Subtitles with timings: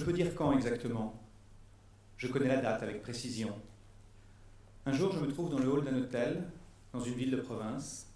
[0.00, 1.12] Je peux dire quand exactement?
[2.16, 3.52] Je connais la date avec précision.
[4.86, 6.42] Un jour, je me trouve dans le hall d'un hôtel,
[6.94, 8.06] dans une ville de province.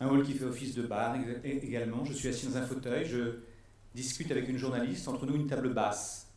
[0.00, 2.04] Un hall qui fait office de bar également.
[2.04, 3.36] Je suis assis dans un fauteuil, je
[3.94, 6.32] discute avec une journaliste, entre nous une table basse.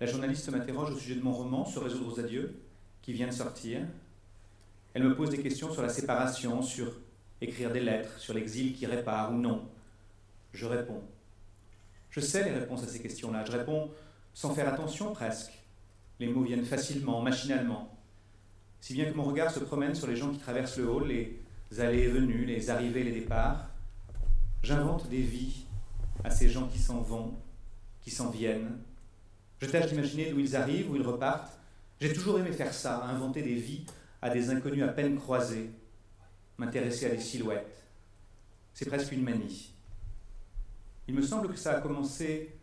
[0.00, 2.54] La journaliste m'interroge au sujet de mon roman, Se résoudre aux adieux,
[3.02, 3.80] qui vient de sortir.
[4.94, 6.92] Elle me pose des questions sur la séparation, sur
[7.40, 9.68] écrire des lettres, sur l'exil qui répare ou non.
[10.52, 11.02] Je réponds.
[12.10, 13.44] Je sais les réponses à ces questions-là.
[13.44, 13.90] Je réponds
[14.34, 15.52] sans faire attention presque.
[16.20, 17.96] Les mots viennent facilement, machinalement.
[18.80, 21.40] Si bien que mon regard se promène sur les gens qui traversent le hall, les
[21.78, 23.70] allées et venues, les arrivées les départs.
[24.62, 25.64] J'invente des vies
[26.24, 27.34] à ces gens qui s'en vont,
[28.00, 28.78] qui s'en viennent.
[29.60, 31.58] Je tâche d'imaginer d'où ils arrivent, où ils repartent.
[32.00, 33.84] J'ai toujours aimé faire ça, inventer des vies
[34.22, 35.70] à des inconnus à peine croisés,
[36.56, 37.84] m'intéresser à des silhouettes.
[38.72, 39.72] C'est presque une manie.
[41.08, 42.54] Il me semble que ça a commencé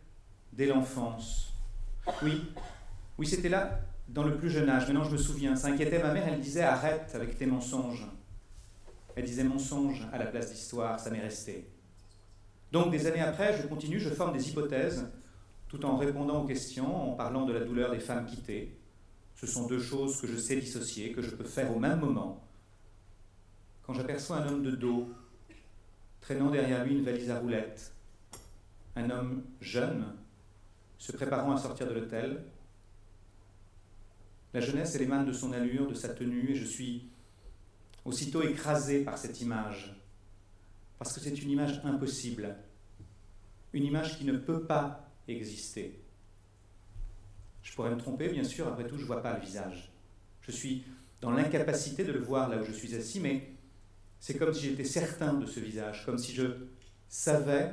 [0.52, 1.52] dès l'enfance.
[2.22, 2.44] Oui,
[3.18, 4.86] oui, c'était là, dans le plus jeune âge.
[4.86, 5.56] Maintenant, je me souviens.
[5.56, 6.28] Ça inquiétait ma mère.
[6.28, 8.06] Elle disait Arrête avec tes mensonges.
[9.16, 11.00] Elle disait mensonge à la place d'histoire.
[11.00, 11.68] Ça m'est resté.
[12.70, 15.10] Donc, des années après, je continue, je forme des hypothèses,
[15.66, 18.78] tout en répondant aux questions, en parlant de la douleur des femmes quittées.
[19.34, 22.44] Ce sont deux choses que je sais dissocier, que je peux faire au même moment.
[23.82, 25.08] Quand j'aperçois un homme de dos,
[26.20, 27.95] traînant derrière lui une valise à roulettes,
[28.96, 30.06] un homme jeune,
[30.98, 32.42] se préparant à sortir de l'hôtel.
[34.54, 37.08] La jeunesse, elle émane de son allure, de sa tenue, et je suis
[38.04, 39.94] aussitôt écrasé par cette image,
[40.98, 42.56] parce que c'est une image impossible,
[43.72, 46.00] une image qui ne peut pas exister.
[47.62, 49.92] Je pourrais me tromper, bien sûr, après tout, je ne vois pas le visage.
[50.40, 50.84] Je suis
[51.20, 53.52] dans l'incapacité de le voir là où je suis assis, mais
[54.20, 56.44] c'est comme si j'étais certain de ce visage, comme si je
[57.08, 57.72] savait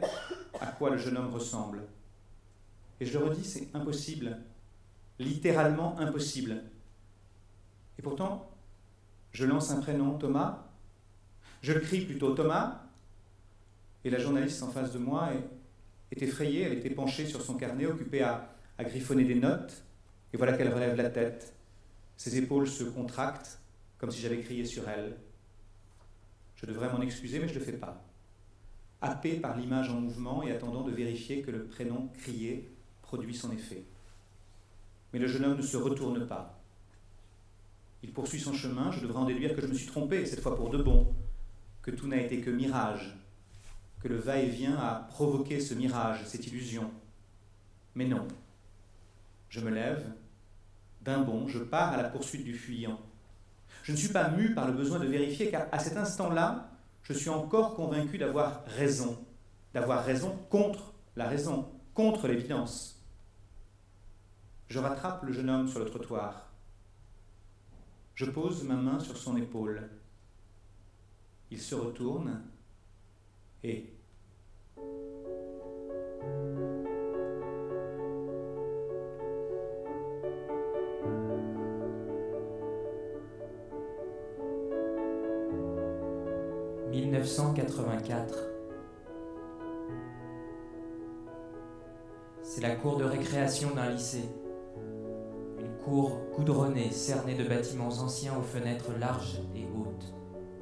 [0.60, 1.84] à quoi le jeune homme ressemble.
[3.00, 4.38] Et je le redis, c'est impossible,
[5.20, 6.64] littéralement impossible.
[7.98, 8.50] Et pourtant,
[9.32, 10.66] je lance un prénom, Thomas,
[11.62, 12.82] je le crie plutôt Thomas,
[14.04, 15.30] et la journaliste en face de moi
[16.12, 19.84] est, effrayée, elle était penchée sur son carnet, occupée à, à griffonner des notes,
[20.32, 21.56] et voilà qu'elle relève la tête.
[22.18, 23.60] Ses épaules se contractent,
[23.98, 25.18] comme si j'avais crié sur elle.
[26.56, 28.03] Je devrais m'en excuser, mais je ne le fais pas
[29.04, 32.72] happé par l'image en mouvement et attendant de vérifier que le prénom crié
[33.02, 33.84] produit son effet.
[35.12, 36.60] Mais le jeune homme ne se retourne pas.
[38.02, 40.56] Il poursuit son chemin, je devrais en déduire que je me suis trompé, cette fois
[40.56, 41.14] pour de bon,
[41.82, 43.16] que tout n'a été que mirage,
[44.02, 46.90] que le va-et-vient a provoqué ce mirage, cette illusion.
[47.96, 48.28] Mais non.
[49.50, 50.04] Je me lève,
[51.02, 53.00] d'un bond, je pars à la poursuite du fuyant.
[53.84, 56.73] Je ne suis pas mu par le besoin de vérifier, car à cet instant-là,
[57.04, 59.18] je suis encore convaincu d'avoir raison,
[59.74, 63.02] d'avoir raison contre la raison, contre l'évidence.
[64.68, 66.50] Je rattrape le jeune homme sur le trottoir.
[68.16, 69.90] Je pose ma main sur son épaule.
[71.52, 72.42] Il se retourne
[73.64, 73.94] et
[87.14, 88.34] 1984.
[92.42, 94.28] C'est la cour de récréation d'un lycée.
[95.60, 100.12] Une cour goudronnée, cernée de bâtiments anciens aux fenêtres larges et hautes,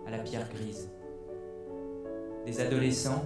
[0.06, 0.90] à la pierre grise.
[2.46, 3.24] Des adolescents,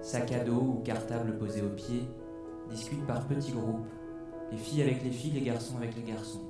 [0.00, 2.08] sacs à dos ou cartables posés aux pieds,
[2.68, 3.86] discutent par petits groupes,
[4.50, 6.42] les filles avec les filles, les garçons avec les garçons.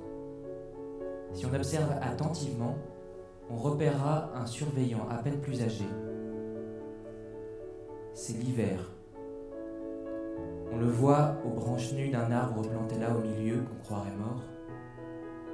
[1.33, 2.75] Si on observe attentivement,
[3.49, 5.85] on repérera un surveillant à peine plus âgé.
[8.13, 8.91] C'est l'hiver.
[10.71, 14.41] On le voit aux branches nues d'un arbre planté là au milieu qu'on croirait mort,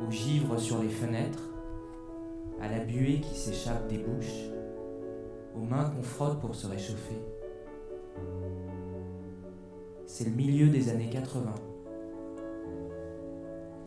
[0.05, 1.49] aux givres sur les fenêtres,
[2.61, 4.49] à la buée qui s'échappe des bouches,
[5.55, 7.21] aux mains qu'on frotte pour se réchauffer.
[10.05, 11.53] C'est le milieu des années 80.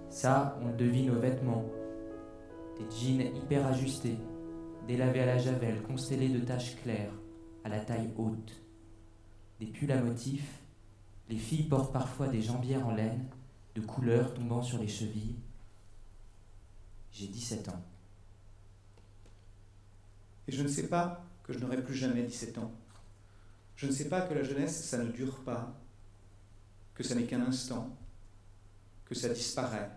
[0.08, 1.64] Ça, on le devine aux vêtements,
[2.78, 4.18] des jeans hyper ajustés,
[4.86, 7.12] délavés à la javel, constellés de taches claires,
[7.64, 8.60] à la taille haute,
[9.60, 10.60] des pulls à motifs.
[11.28, 13.26] Les filles portent parfois des jambières en laine,
[13.74, 15.36] de couleur tombant sur les chevilles.
[17.12, 17.82] J'ai 17 ans.
[20.48, 22.72] Et je ne sais pas que je n'aurai plus jamais 17 ans.
[23.76, 25.74] Je ne sais pas que la jeunesse, ça ne dure pas,
[26.94, 27.96] que ça n'est qu'un instant,
[29.06, 29.90] que ça disparaît,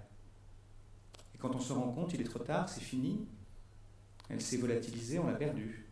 [1.46, 3.28] quand on se rend compte, il est trop tard, c'est fini.
[4.30, 5.86] Elle s'est volatilisée, on l'a perdue.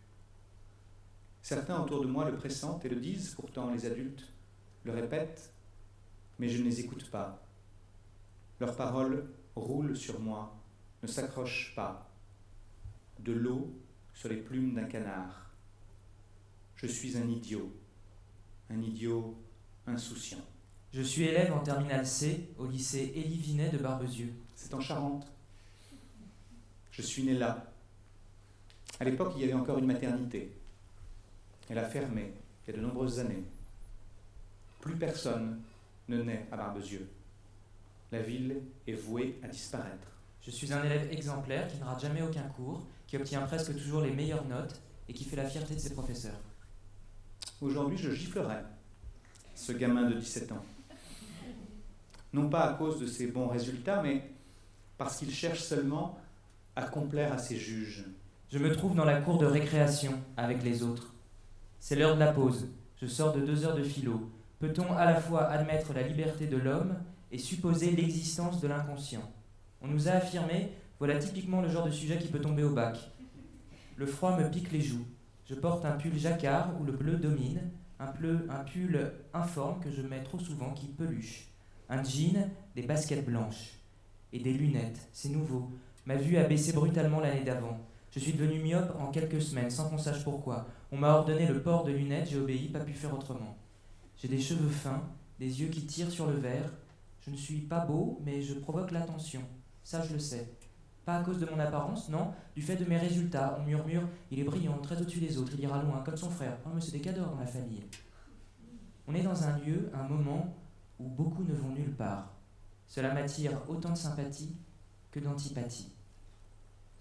[1.42, 4.32] Certains autour de moi le pressentent et le disent, pourtant les adultes
[4.82, 5.52] le répètent.
[6.40, 7.46] mais je ne les écoute pas.
[8.58, 10.56] Leurs paroles roulent sur moi,
[11.04, 12.10] ne s'accrochent pas.
[13.20, 13.72] De l'eau
[14.12, 15.52] sur les plumes d'un canard.
[16.74, 17.72] Je suis un idiot,
[18.70, 19.38] un idiot
[19.86, 20.44] insouciant.
[20.92, 24.34] Je suis élève en terminale C au lycée Élie Vinet de Barbezieux.
[24.56, 25.33] C'est en Charente.
[26.96, 27.72] Je suis né là.
[29.00, 30.52] À l'époque, il y avait encore une maternité.
[31.68, 32.32] Elle a fermé
[32.66, 33.42] il y a de nombreuses années.
[34.80, 35.60] Plus personne
[36.08, 37.08] ne naît à Barbezieux.
[38.12, 40.06] La ville est vouée à disparaître.
[40.40, 44.02] Je suis un élève exemplaire qui ne rate jamais aucun cours, qui obtient presque toujours
[44.02, 46.40] les meilleures notes et qui fait la fierté de ses professeurs.
[47.60, 48.64] Aujourd'hui, je giflerais
[49.56, 50.64] ce gamin de 17 ans.
[52.32, 54.30] Non pas à cause de ses bons résultats, mais
[54.96, 56.18] parce qu'il cherche seulement
[56.76, 58.04] à complaire à ses juges.
[58.50, 61.14] Je me trouve dans la cour de récréation avec les autres.
[61.78, 62.68] C'est l'heure de la pause.
[63.00, 64.30] Je sors de deux heures de philo.
[64.58, 66.96] Peut-on à la fois admettre la liberté de l'homme
[67.30, 69.28] et supposer l'existence de l'inconscient?
[69.82, 72.98] On nous a affirmé, voilà typiquement le genre de sujet qui peut tomber au bac.
[73.96, 75.04] Le froid me pique les joues.
[75.46, 77.60] Je porte un pull jacquard où le bleu domine,
[78.00, 81.48] un, un pull informe que je mets trop souvent qui peluche,
[81.88, 83.78] un jean, des baskets blanches
[84.32, 85.08] et des lunettes.
[85.12, 85.70] C'est nouveau.
[86.06, 87.78] Ma vue a baissé brutalement l'année d'avant.
[88.10, 90.66] Je suis devenu myope en quelques semaines, sans qu'on sache pourquoi.
[90.92, 93.56] On m'a ordonné le port de lunettes, j'ai obéi, pas pu faire autrement.
[94.16, 95.02] J'ai des cheveux fins,
[95.40, 96.70] des yeux qui tirent sur le verre.
[97.20, 99.40] Je ne suis pas beau, mais je provoque l'attention.
[99.82, 100.46] Ça, je le sais.
[101.06, 103.58] Pas à cause de mon apparence, non, du fait de mes résultats.
[103.58, 106.58] On murmure, il est brillant, très au-dessus des autres, il ira loin, comme son frère.
[106.66, 107.82] Oh, mais c'est des cadors dans la famille.
[109.08, 110.54] On est dans un lieu, un moment
[110.98, 112.30] où beaucoup ne vont nulle part.
[112.86, 114.54] Cela m'attire autant de sympathie
[115.10, 115.93] que d'antipathie.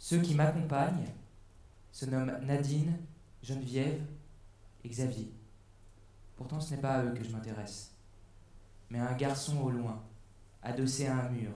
[0.04, 1.08] Ceux qui m'accompagnent
[1.94, 2.98] se nomment Nadine,
[3.42, 4.06] Geneviève
[4.84, 5.32] et Xavier.
[6.36, 7.96] Pourtant, ce n'est pas à eux que je m'intéresse,
[8.90, 10.04] mais à un garçon au loin,
[10.62, 11.54] adossé à un mur,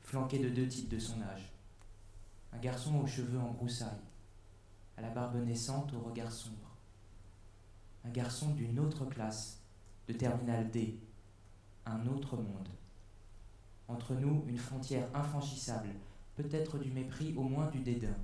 [0.00, 1.52] flanqué de deux types de son âge.
[2.52, 4.02] Un garçon aux cheveux en broussailles,
[4.96, 6.76] à la barbe naissante, au regard sombre.
[8.04, 9.60] Un garçon d'une autre classe,
[10.08, 10.98] de terminal D,
[11.84, 12.68] un autre monde.
[13.86, 15.90] Entre nous, une frontière infranchissable,
[16.36, 18.16] peut-être du mépris, au moins du dédain.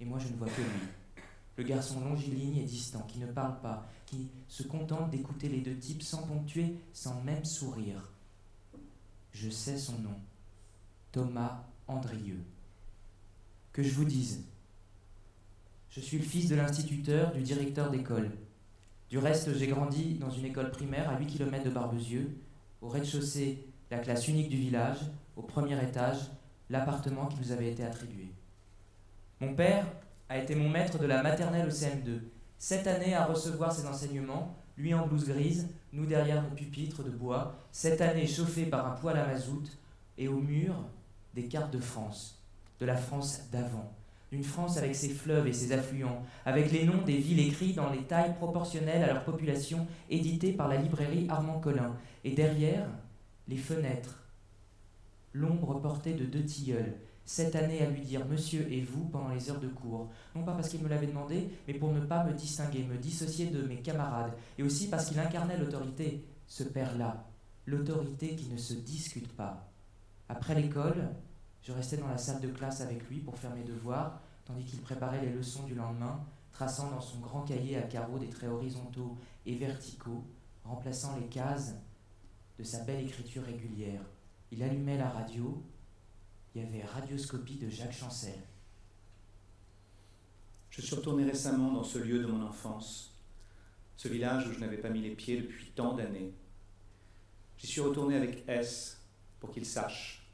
[0.00, 1.22] Et moi, je ne vois que lui.
[1.56, 5.76] Le garçon longiligne et distant, qui ne parle pas, qui se contente d'écouter les deux
[5.76, 8.12] types sans ponctuer, sans même sourire.
[9.32, 10.14] Je sais son nom.
[11.12, 12.42] Thomas Andrieux.
[13.72, 14.44] Que je vous dise.
[15.90, 18.30] Je suis le fils de l'instituteur, du directeur d'école.
[19.08, 22.38] Du reste, j'ai grandi dans une école primaire à 8 km de Barbezieux,
[22.82, 24.98] au rez-de-chaussée, la classe unique du village,
[25.36, 26.18] au premier étage,
[26.70, 28.32] l'appartement qui nous avait été attribué.
[29.40, 29.86] Mon père
[30.28, 32.20] a été mon maître de la maternelle au CM2,
[32.58, 37.10] sept années à recevoir ses enseignements, lui en blouse grise, nous derrière nos pupitres de
[37.10, 39.68] bois, sept années chauffées par un poêle à mazout,
[40.18, 40.74] et au mur,
[41.34, 42.42] des cartes de France,
[42.80, 43.92] de la France d'avant,
[44.30, 47.90] d'une France avec ses fleuves et ses affluents, avec les noms des villes écrits dans
[47.90, 52.86] les tailles proportionnelles à leur population, éditées par la librairie Armand Collin, et derrière,
[53.46, 54.22] les fenêtres,
[55.38, 56.94] l'ombre portée de deux tilleuls,
[57.24, 60.54] cette année à lui dire monsieur et vous pendant les heures de cours, non pas
[60.54, 63.76] parce qu'il me l'avait demandé, mais pour ne pas me distinguer, me dissocier de mes
[63.76, 67.26] camarades, et aussi parce qu'il incarnait l'autorité, ce père-là,
[67.66, 69.70] l'autorité qui ne se discute pas.
[70.28, 71.10] Après l'école,
[71.62, 74.80] je restais dans la salle de classe avec lui pour faire mes devoirs, tandis qu'il
[74.80, 79.16] préparait les leçons du lendemain, traçant dans son grand cahier à carreaux des traits horizontaux
[79.44, 80.24] et verticaux,
[80.64, 81.74] remplaçant les cases
[82.58, 84.00] de sa belle écriture régulière.
[84.50, 85.62] Il allumait la radio.
[86.54, 88.38] Il y avait Radioscopie de Jacques Chancel.
[90.70, 93.12] Je suis retourné récemment dans ce lieu de mon enfance,
[93.96, 96.32] ce village où je n'avais pas mis les pieds depuis tant d'années.
[97.58, 99.02] J'y suis retourné avec S
[99.40, 100.24] pour qu'il sache.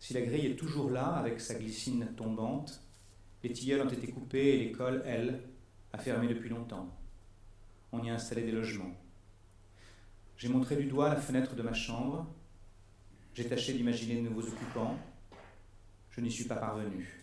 [0.00, 2.82] Si la grille est toujours là, avec sa glycine tombante,
[3.42, 5.40] les tilleuls ont été coupés et l'école, elle,
[5.92, 6.92] a fermé depuis longtemps.
[7.92, 8.94] On y a installé des logements.
[10.36, 12.26] J'ai montré du doigt la fenêtre de ma chambre.
[13.34, 14.96] J'ai tâché d'imaginer de nouveaux occupants.
[16.10, 17.20] Je n'y suis pas parvenu.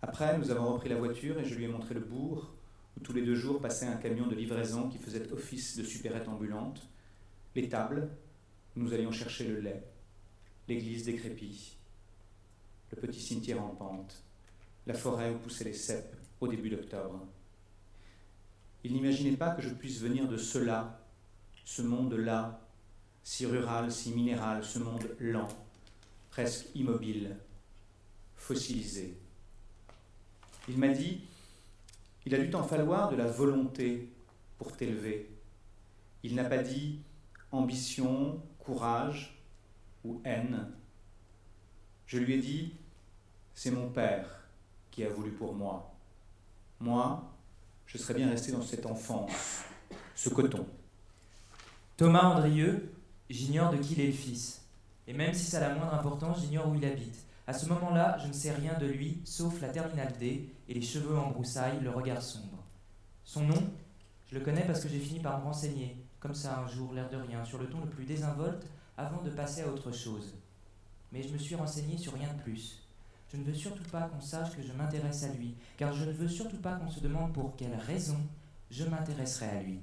[0.00, 2.54] Après, nous avons repris la voiture et je lui ai montré le bourg,
[2.96, 6.28] où tous les deux jours passait un camion de livraison qui faisait office de supérette
[6.28, 6.88] ambulante,
[7.56, 8.08] les tables,
[8.76, 9.82] où nous allions chercher le lait,
[10.68, 11.76] l'église décrépie,
[12.92, 14.22] le petit cimetière en pente,
[14.86, 17.26] la forêt où poussaient les cèpes au début d'octobre.
[18.84, 21.04] Il n'imaginait pas que je puisse venir de cela
[21.64, 22.65] ce monde-là,
[23.26, 25.48] si rural, si minéral, ce monde lent,
[26.30, 27.36] presque immobile,
[28.36, 29.18] fossilisé.
[30.68, 31.22] Il m'a dit,
[32.24, 34.08] il a dû t'en falloir de la volonté
[34.58, 35.28] pour t'élever.
[36.22, 37.00] Il n'a pas dit,
[37.50, 39.36] ambition, courage
[40.04, 40.70] ou haine.
[42.06, 42.74] Je lui ai dit,
[43.54, 44.46] c'est mon père
[44.92, 45.92] qui a voulu pour moi.
[46.78, 47.28] Moi,
[47.86, 49.64] je serais bien resté dans cette enfance,
[50.14, 50.64] ce coton.
[51.96, 52.92] Thomas Andrieux,
[53.30, 54.62] j'ignore de qui il est le fils.
[55.06, 57.24] Et même si ça a la moindre importance, j'ignore où il habite.
[57.46, 60.82] À ce moment-là, je ne sais rien de lui, sauf la terminale D et les
[60.82, 62.64] cheveux en broussailles, le regard sombre.
[63.24, 63.62] Son nom,
[64.26, 67.08] je le connais parce que j'ai fini par me renseigner, comme ça un jour, l'air
[67.08, 68.66] de rien, sur le ton le plus désinvolte,
[68.96, 70.34] avant de passer à autre chose.
[71.12, 72.82] Mais je me suis renseigné sur rien de plus.
[73.32, 76.12] Je ne veux surtout pas qu'on sache que je m'intéresse à lui, car je ne
[76.12, 78.18] veux surtout pas qu'on se demande pour quelle raison
[78.70, 79.80] je m'intéresserai à lui.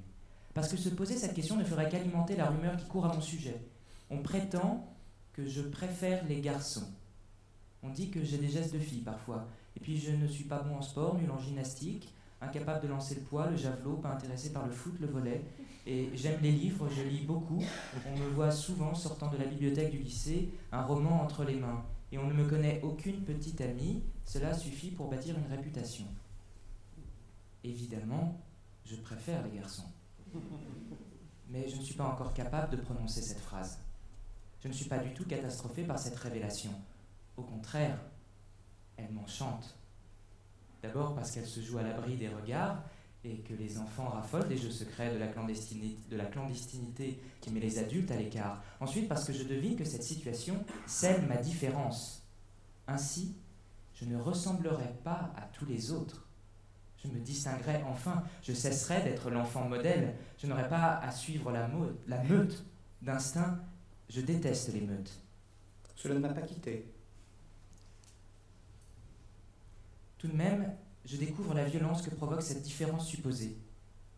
[0.54, 3.20] Parce que se poser cette question ne ferait qu'alimenter la rumeur qui court à mon
[3.20, 3.60] sujet.
[4.08, 4.88] On prétend
[5.32, 6.86] que je préfère les garçons.
[7.82, 10.60] On dit que j'ai des gestes de fille parfois, et puis je ne suis pas
[10.60, 14.52] bon en sport, nul en gymnastique, incapable de lancer le poids, le javelot, pas intéressé
[14.52, 15.42] par le foot, le volet.
[15.86, 17.62] Et j'aime les livres, je lis beaucoup.
[18.06, 21.84] On me voit souvent sortant de la bibliothèque du lycée, un roman entre les mains.
[22.12, 26.06] Et on ne me connaît aucune petite amie, cela suffit pour bâtir une réputation.
[27.64, 28.40] Évidemment,
[28.84, 29.90] je préfère les garçons.
[31.48, 33.78] Mais je ne suis pas encore capable de prononcer cette phrase.
[34.60, 36.70] Je ne suis pas du tout catastrophé par cette révélation.
[37.36, 37.98] Au contraire,
[38.96, 39.78] elle m'enchante.
[40.82, 42.82] D'abord parce qu'elle se joue à l'abri des regards
[43.24, 47.50] et que les enfants raffolent des jeux secrets de la, clandestinité, de la clandestinité qui
[47.50, 48.62] met les adultes à l'écart.
[48.80, 52.22] Ensuite parce que je devine que cette situation scelle ma différence.
[52.86, 53.34] Ainsi,
[53.94, 56.23] je ne ressemblerai pas à tous les autres.
[57.04, 61.68] Je me distinguerai enfin, je cesserai d'être l'enfant modèle, je n'aurai pas à suivre la,
[62.06, 62.64] la meute.
[63.02, 63.60] D'instinct,
[64.08, 65.12] je déteste les meutes.
[65.94, 66.86] Cela ne m'a pas quitté.
[70.16, 70.72] Tout de même,
[71.04, 73.58] je découvre la violence que provoque cette différence supposée.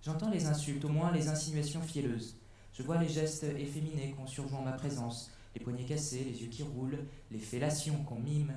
[0.02, 2.36] J'entends les insultes, au moins les insinuations fielleuses.
[2.72, 6.48] Je vois les gestes efféminés qu'on surjoint en ma présence, les poignets cassés, les yeux
[6.48, 6.98] qui roulent,
[7.32, 8.56] les fellations qu'on mime.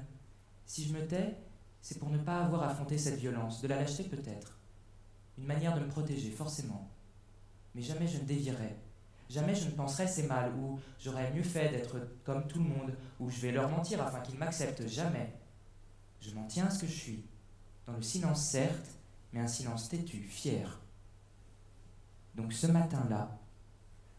[0.67, 1.35] Si je me tais,
[1.81, 4.57] c'est pour ne pas avoir affronté cette violence, de la lâcheté peut-être.
[5.37, 6.89] Une manière de me protéger, forcément.
[7.75, 8.75] Mais jamais je ne dévierai.
[9.29, 12.93] Jamais je ne penserai c'est mal, ou j'aurais mieux fait d'être comme tout le monde,
[13.19, 14.87] ou je vais leur mentir afin qu'ils m'acceptent.
[14.87, 15.33] Jamais.
[16.19, 17.25] Je m'en tiens à ce que je suis
[17.85, 18.89] dans le silence certes,
[19.31, 20.79] mais un silence têtu, fier.
[22.35, 23.39] Donc ce matin-là,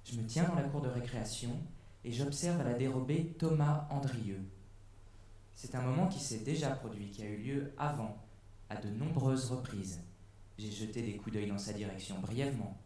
[0.05, 1.57] je me tiens dans la cour de récréation
[2.05, 4.43] et j'observe à la dérobée Thomas Andrieux.
[5.63, 8.17] C'est un moment qui s'est déjà produit, qui a eu lieu avant,
[8.71, 10.01] à de nombreuses reprises.
[10.57, 12.79] J'ai jeté des coups d'œil dans sa direction, brièvement.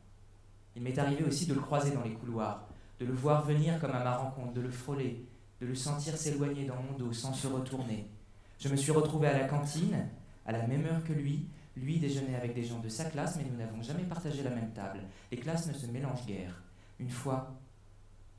[0.74, 2.66] Il m'est arrivé aussi de le croiser dans les couloirs,
[2.98, 5.24] de le voir venir comme à ma rencontre, de le frôler,
[5.60, 8.10] de le sentir s'éloigner dans mon dos sans se retourner.
[8.58, 10.08] Je me suis retrouvé à la cantine,
[10.44, 11.46] à la même heure que lui.
[11.76, 14.72] Lui déjeunait avec des gens de sa classe, mais nous n'avons jamais partagé la même
[14.72, 14.98] table.
[15.30, 16.60] Les classes ne se mélangent guère.
[16.98, 17.54] Une fois,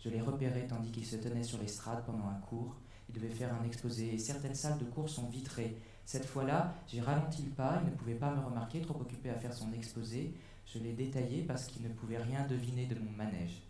[0.04, 2.76] je l'ai repéré tandis qu'il se tenait sur l'estrade pendant un cours.
[3.10, 5.76] Il devait faire un exposé et certaines salles de cours sont vitrées.
[6.06, 9.36] Cette fois-là, j'ai ralenti le pas, il ne pouvait pas me remarquer, trop occupé à
[9.36, 10.34] faire son exposé.
[10.66, 13.62] Je l'ai détaillé parce qu'il ne pouvait rien deviner de mon manège.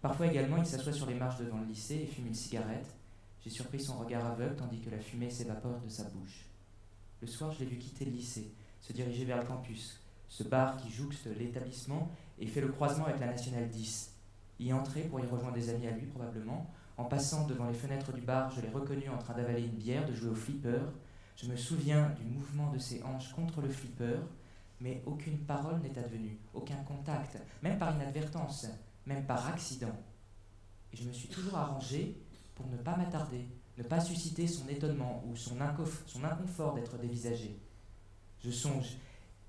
[0.00, 2.94] Parfois également, il s'assoit sur les marches devant le lycée et fume une cigarette.
[3.42, 6.46] J'ai surpris son regard aveugle tandis que la fumée s'évapore de sa bouche.
[7.20, 10.76] Le soir, je l'ai vu quitter le lycée, se diriger vers le campus, ce bar
[10.76, 14.10] qui jouxte l'établissement et fait le croisement avec la Nationale 10.
[14.60, 16.70] Y entrer pour y rejoindre des amis à lui probablement.
[16.96, 20.06] En passant devant les fenêtres du bar, je l'ai reconnu en train d'avaler une bière,
[20.06, 20.80] de jouer au flipper.
[21.36, 24.20] Je me souviens du mouvement de ses hanches contre le flipper,
[24.80, 28.66] mais aucune parole n'est advenue, aucun contact, même par inadvertance,
[29.06, 29.96] même par accident.
[30.92, 32.16] Et je me suis toujours arrangé
[32.54, 37.58] pour ne pas m'attarder, ne pas susciter son étonnement ou son, inconfort d'être dévisagé.
[38.44, 38.98] Je songe,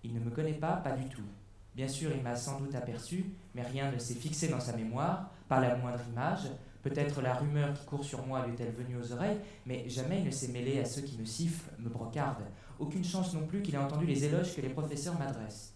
[0.03, 1.27] il ne me connaît pas, pas du tout.
[1.75, 5.29] Bien sûr, il m'a sans doute aperçu, mais rien ne s'est fixé dans sa mémoire,
[5.47, 6.47] pas la moindre image.
[6.85, 10.25] Peut-être la rumeur qui court sur moi lui est-elle venue aux oreilles, mais jamais il
[10.25, 12.45] ne s'est mêlé à ceux qui me sifflent, me brocardent.
[12.77, 15.73] Aucune chance non plus qu'il ait entendu les éloges que les professeurs m'adressent.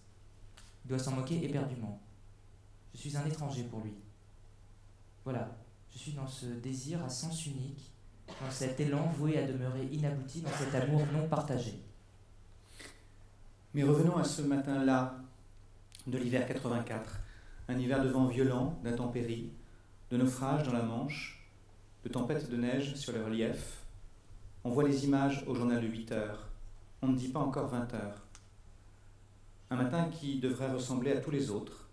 [0.86, 2.00] Il doit s'en moquer éperdument.
[2.94, 3.96] Je suis un étranger pour lui.
[5.24, 5.50] Voilà,
[5.92, 7.92] je suis dans ce désir à sens unique
[8.28, 11.82] dans cet élan voué à demeurer inabouti, dans cet amour non partagé.
[13.74, 15.16] Mais revenons à ce matin-là
[16.06, 17.20] de l'hiver 84,
[17.68, 19.50] un hiver de vent violent, d'intempéries,
[20.12, 21.48] de naufrages dans la Manche,
[22.04, 23.84] de tempêtes de neige sur le relief.
[24.64, 26.50] On voit les images au journal de 8 heures.
[27.02, 28.26] On ne dit pas encore 20 heures.
[29.70, 31.88] Un matin qui devrait ressembler à tous les autres,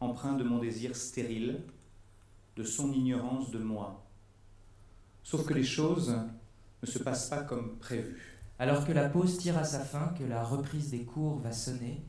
[0.00, 1.62] empreint de mon désir stérile,
[2.56, 4.04] de son ignorance de moi.
[5.22, 6.16] Sauf que les choses
[6.82, 8.40] ne se passent pas comme prévu.
[8.58, 12.02] Alors que la pause tire à sa fin, que la reprise des cours va sonner,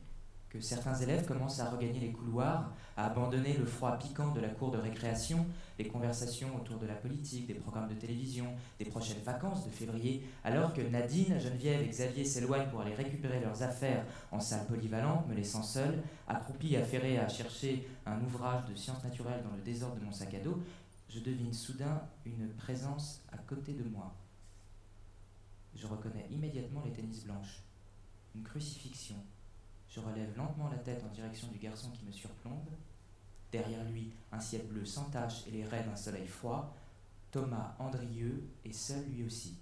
[0.50, 4.48] que certains élèves commencent à regagner les couloirs, à abandonner le froid piquant de la
[4.48, 5.46] cour de récréation,
[5.78, 8.46] les conversations autour de la politique, des programmes de télévision,
[8.78, 13.38] des prochaines vacances de février, alors que Nadine, Geneviève et Xavier s'éloignent pour aller récupérer
[13.38, 18.74] leurs affaires en salle polyvalente, me laissant seul, accroupi affairé à chercher un ouvrage de
[18.74, 20.60] sciences naturelles dans le désordre de mon sac à dos,
[21.08, 24.14] je devine soudain une présence à côté de moi.
[25.76, 27.62] Je reconnais immédiatement les tennis blanches,
[28.34, 29.16] une crucifixion,
[29.90, 32.68] je relève lentement la tête en direction du garçon qui me surplombe.
[33.50, 36.72] Derrière lui, un ciel bleu sans tache et les raies d'un soleil froid.
[37.32, 39.58] Thomas Andrieux est seul lui aussi.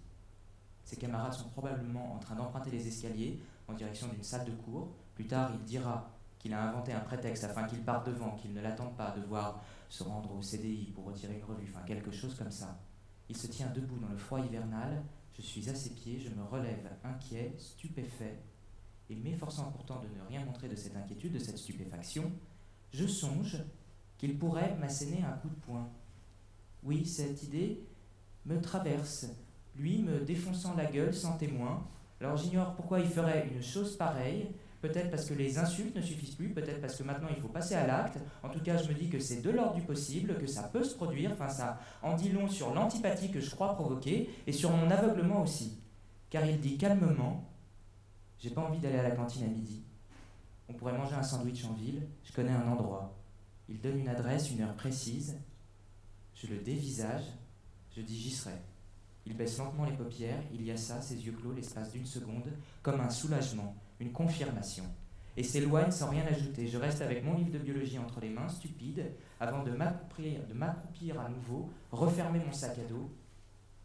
[0.84, 4.88] Ses camarades sont probablement en train d'emprunter les escaliers en direction d'une salle de cours.
[5.14, 8.60] Plus tard, il dira qu'il a inventé un prétexte afin qu'il parte devant, qu'il ne
[8.60, 12.34] l'attende pas de voir se rendre au CDI pour retirer une revue, enfin quelque chose
[12.34, 12.78] comme ça.
[13.28, 15.02] Il se tient debout dans le froid hivernal.
[15.34, 18.40] Je suis à ses pieds, je me relève inquiet, stupéfait,
[19.10, 22.30] et m'efforçant pourtant de ne rien montrer de cette inquiétude, de cette stupéfaction,
[22.92, 23.58] je songe
[24.18, 25.88] qu'il pourrait m'asséner un coup de poing.
[26.82, 27.84] Oui, cette idée
[28.44, 29.26] me traverse,
[29.76, 31.86] lui me défonçant la gueule sans témoin.
[32.20, 34.48] Alors j'ignore pourquoi il ferait une chose pareille,
[34.80, 37.74] peut-être parce que les insultes ne suffisent plus, peut-être parce que maintenant il faut passer
[37.74, 38.18] à l'acte.
[38.42, 40.84] En tout cas, je me dis que c'est de l'ordre du possible, que ça peut
[40.84, 44.70] se produire, enfin ça en dit long sur l'antipathie que je crois provoquer et sur
[44.70, 45.78] mon aveuglement aussi.
[46.30, 47.47] Car il dit calmement
[48.38, 49.82] j'ai pas envie d'aller à la cantine à midi.
[50.68, 53.16] On pourrait manger un sandwich en ville, je connais un endroit.
[53.68, 55.38] Il donne une adresse, une heure précise.
[56.34, 57.24] Je le dévisage,
[57.96, 58.54] je dis j'y serai.
[59.26, 62.50] Il baisse lentement les paupières, il y a ça, ses yeux clos l'espace d'une seconde,
[62.82, 64.84] comme un soulagement, une confirmation.
[65.36, 66.66] Et s'éloigne sans rien ajouter.
[66.66, 71.28] Je reste avec mon livre de biologie entre les mains, stupide, avant de m'accroupir à
[71.28, 73.10] nouveau, refermer mon sac à dos.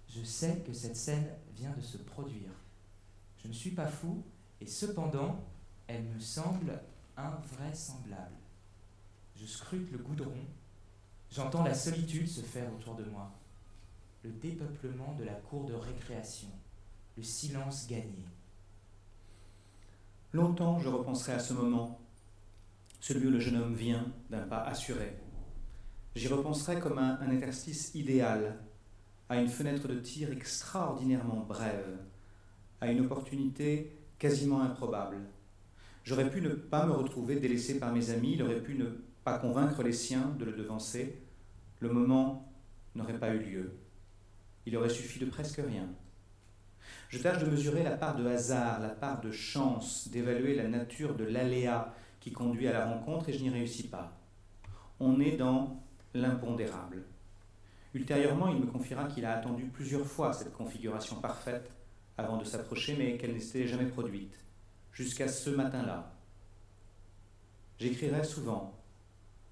[0.07, 2.49] Je sais que cette scène vient de se produire.
[3.43, 4.23] Je ne suis pas fou,
[4.63, 5.43] et cependant,
[5.87, 6.81] elle me semble
[7.17, 8.37] invraisemblable.
[9.35, 10.37] Je scrute le goudron,
[11.29, 13.29] j'entends la solitude se faire autour de moi,
[14.23, 16.47] le dépeuplement de la cour de récréation,
[17.17, 18.25] le silence gagné.
[20.31, 21.99] Longtemps je repenserai à ce moment,
[23.01, 25.17] celui où le jeune homme vient d'un pas assuré.
[26.15, 28.59] J'y repenserai comme à un interstice idéal,
[29.27, 31.97] à une fenêtre de tir extraordinairement brève,
[32.79, 35.17] à une opportunité quasiment improbable.
[36.05, 38.85] J'aurais pu ne pas me retrouver délaissé par mes amis, il aurait pu ne
[39.25, 41.21] pas convaincre les siens de le devancer.
[41.81, 42.49] Le moment
[42.95, 43.73] n'aurait pas eu lieu.
[44.65, 45.89] Il aurait suffi de presque rien.
[47.09, 51.15] Je tâche de mesurer la part de hasard, la part de chance, d'évaluer la nature
[51.15, 54.17] de l'aléa qui conduit à la rencontre et je n'y réussis pas.
[55.01, 55.83] On est dans
[56.13, 57.03] l'impondérable.
[57.93, 61.69] Ultérieurement, il me confiera qu'il a attendu plusieurs fois cette configuration parfaite
[62.17, 64.43] avant de s'approcher, mais qu'elle n'était jamais produite,
[64.91, 66.13] jusqu'à ce matin-là.
[67.79, 68.79] J'écrirai souvent,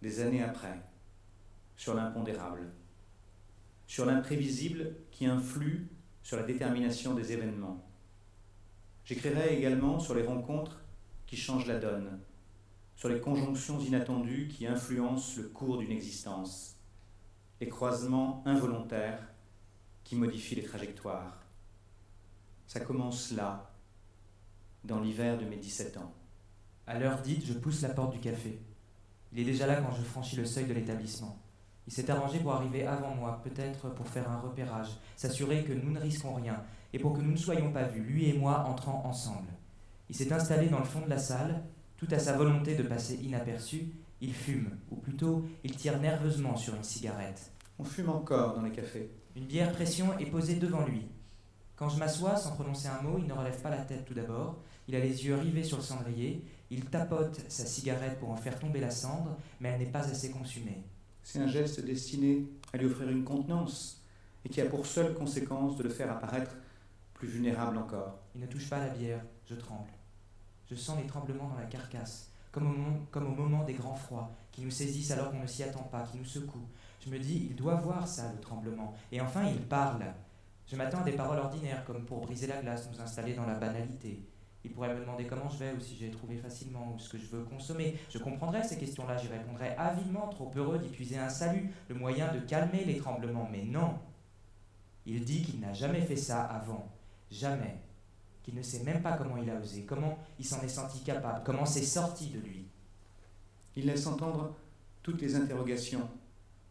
[0.02, 0.80] des années après,
[1.76, 2.72] sur l'impondérable,
[3.88, 5.90] sur l'imprévisible qui influe
[6.24, 7.84] sur la détermination des événements.
[9.04, 10.82] J'écrirai également sur les rencontres
[11.26, 12.20] qui changent la donne,
[12.96, 16.78] sur les conjonctions inattendues qui influencent le cours d'une existence,
[17.60, 19.28] les croisements involontaires
[20.04, 21.41] qui modifient les trajectoires.
[22.72, 23.70] Ça commence là,
[24.86, 26.14] dans l'hiver de mes 17 ans.
[26.88, 28.62] À l'heure dite, je pousse la porte du café.
[29.34, 31.38] Il est déjà là quand je franchis le seuil de l'établissement.
[31.86, 35.92] Il s'est arrangé pour arriver avant moi, peut-être pour faire un repérage, s'assurer que nous
[35.92, 39.04] ne risquons rien, et pour que nous ne soyons pas vus, lui et moi entrant
[39.04, 39.50] ensemble.
[40.08, 41.62] Il s'est installé dans le fond de la salle,
[41.98, 46.74] tout à sa volonté de passer inaperçu, il fume, ou plutôt il tire nerveusement sur
[46.74, 47.52] une cigarette.
[47.80, 49.12] On fume encore dans les cafés.
[49.36, 51.10] Une bière pression est posée devant lui.
[51.82, 54.60] Quand je m'assois sans prononcer un mot, il ne relève pas la tête tout d'abord.
[54.88, 56.46] Il a les yeux rivés sur le cendrier.
[56.70, 60.30] Il tapote sa cigarette pour en faire tomber la cendre, mais elle n'est pas assez
[60.30, 60.84] consumée.
[61.24, 64.00] C'est un geste destiné à lui offrir une contenance
[64.46, 66.52] et qui a pour seule conséquence de le faire apparaître
[67.16, 68.20] plus vulnérable encore.
[68.36, 69.90] Il ne touche pas la bière, je tremble.
[70.70, 73.96] Je sens les tremblements dans la carcasse, comme au, moment, comme au moment des grands
[73.96, 76.70] froids, qui nous saisissent alors qu'on ne s'y attend pas, qui nous secouent.
[77.04, 78.94] Je me dis, il doit voir ça, le tremblement.
[79.12, 80.06] Et enfin, il parle.
[80.72, 83.56] Je m'attends à des paroles ordinaires, comme pour briser la glace, nous installer dans la
[83.56, 84.26] banalité.
[84.64, 87.18] Il pourrait me demander comment je vais, ou si j'ai trouvé facilement, ou ce que
[87.18, 87.98] je veux consommer.
[88.10, 92.34] Je comprendrais ces questions-là, j'y répondrais avidement, trop heureux d'y puiser un salut, le moyen
[92.34, 93.50] de calmer les tremblements.
[93.52, 94.00] Mais non
[95.06, 96.88] Il dit qu'il n'a jamais fait ça avant.
[97.30, 97.76] Jamais.
[98.42, 101.42] Qu'il ne sait même pas comment il a osé, comment il s'en est senti capable,
[101.44, 102.66] comment c'est sorti de lui.
[103.76, 104.56] Il laisse entendre
[105.04, 106.10] toutes les interrogations,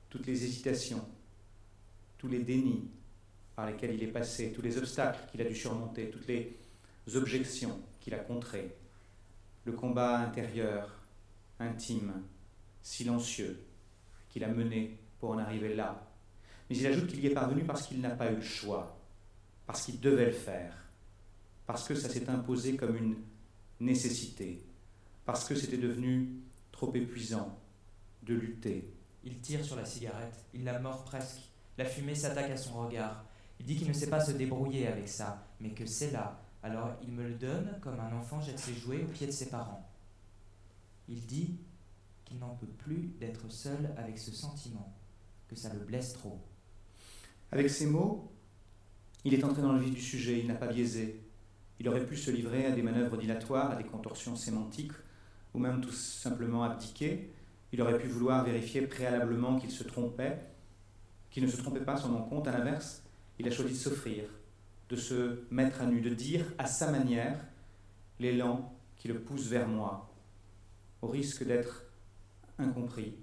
[0.08, 1.04] toutes les hésitations,
[2.16, 2.88] tous les dénis,
[3.60, 6.56] par lesquels il est passé, tous les obstacles qu'il a dû surmonter, toutes les
[7.14, 8.74] objections qu'il a contrées.
[9.66, 11.04] le combat intérieur,
[11.58, 12.22] intime,
[12.80, 13.62] silencieux,
[14.30, 16.10] qu'il a mené pour en arriver là.
[16.70, 18.98] Mais il ajoute qu'il y est parvenu parce qu'il n'a pas eu le choix,
[19.66, 20.74] parce qu'il devait le faire,
[21.66, 23.16] parce que ça s'est imposé comme une
[23.78, 24.64] nécessité,
[25.26, 26.30] parce que c'était devenu
[26.72, 27.58] trop épuisant
[28.22, 28.90] de lutter.
[29.22, 31.42] Il tire sur la cigarette, il la mord presque.
[31.76, 33.26] La fumée s'attaque à son regard.
[33.60, 36.40] Il dit qu'il ne sait pas se débrouiller avec ça, mais que c'est là.
[36.62, 39.50] Alors il me le donne comme un enfant jette ses jouets aux pieds de ses
[39.50, 39.86] parents.
[41.08, 41.58] Il dit
[42.24, 44.96] qu'il n'en peut plus d'être seul avec ce sentiment,
[45.46, 46.40] que ça le blesse trop.
[47.52, 48.32] Avec ces mots,
[49.24, 51.20] il est entré dans le vif du sujet, il n'a pas biaisé.
[51.78, 54.92] Il aurait pu se livrer à des manœuvres dilatoires, à des contorsions sémantiques,
[55.52, 57.30] ou même tout simplement abdiquer.
[57.72, 60.40] Il aurait pu vouloir vérifier préalablement qu'il se trompait,
[61.30, 62.48] qu'il ne se trompait pas sur mon compte.
[62.48, 63.02] À l'inverse,
[63.40, 64.24] il a choisi de s'offrir,
[64.90, 67.42] de se mettre à nu, de dire à sa manière
[68.18, 70.12] l'élan qui le pousse vers moi,
[71.00, 71.84] au risque d'être
[72.58, 73.14] incompris,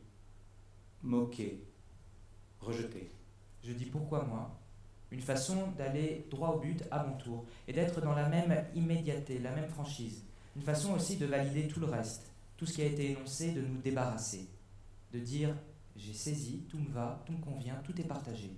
[1.03, 1.63] moqué,
[2.60, 3.12] rejeté.
[3.63, 4.60] Je dis pourquoi moi?
[5.12, 9.38] Une façon d'aller droit au but à mon tour et d'être dans la même immédiateté,
[9.38, 10.23] la même franchise.
[10.56, 13.62] Une façon aussi de valider tout le reste, tout ce qui a été énoncé, de
[13.62, 14.47] nous débarrasser.
[15.13, 15.56] De dire
[15.95, 18.51] j'ai saisi, tout me va, tout me convient, tout est partagé.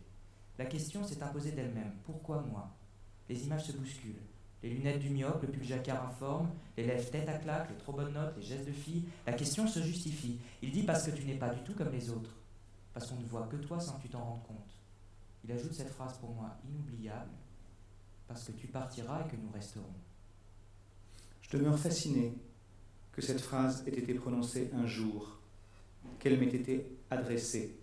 [0.60, 1.94] La question s'est imposée d'elle-même.
[2.04, 2.70] Pourquoi moi?
[3.30, 4.22] Les images se bousculent.
[4.62, 7.94] Les lunettes du myope, le pull jacquard informe, les lèvres tête à claque, les trop
[7.94, 9.06] bonnes notes, les gestes de fille.
[9.26, 10.38] La question se justifie.
[10.62, 12.36] Il dit parce que tu n'es pas du tout comme les autres.
[12.94, 14.76] Parce qu'on ne voit que toi sans que tu t'en rendes compte.
[15.46, 17.32] Il ajoute cette phrase pour moi inoubliable.
[18.28, 19.86] Parce que tu partiras et que nous resterons.
[21.42, 22.34] Je demeure fasciné
[23.14, 25.40] que cette phrase ait été prononcée un jour,
[26.20, 27.80] qu'elle m'ait été adressée.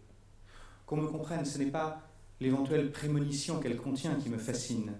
[0.85, 2.06] Qu'on me comprenne, ce n'est pas
[2.41, 4.93] l'éventuelle prémonition qu'elle contient qui me fascine,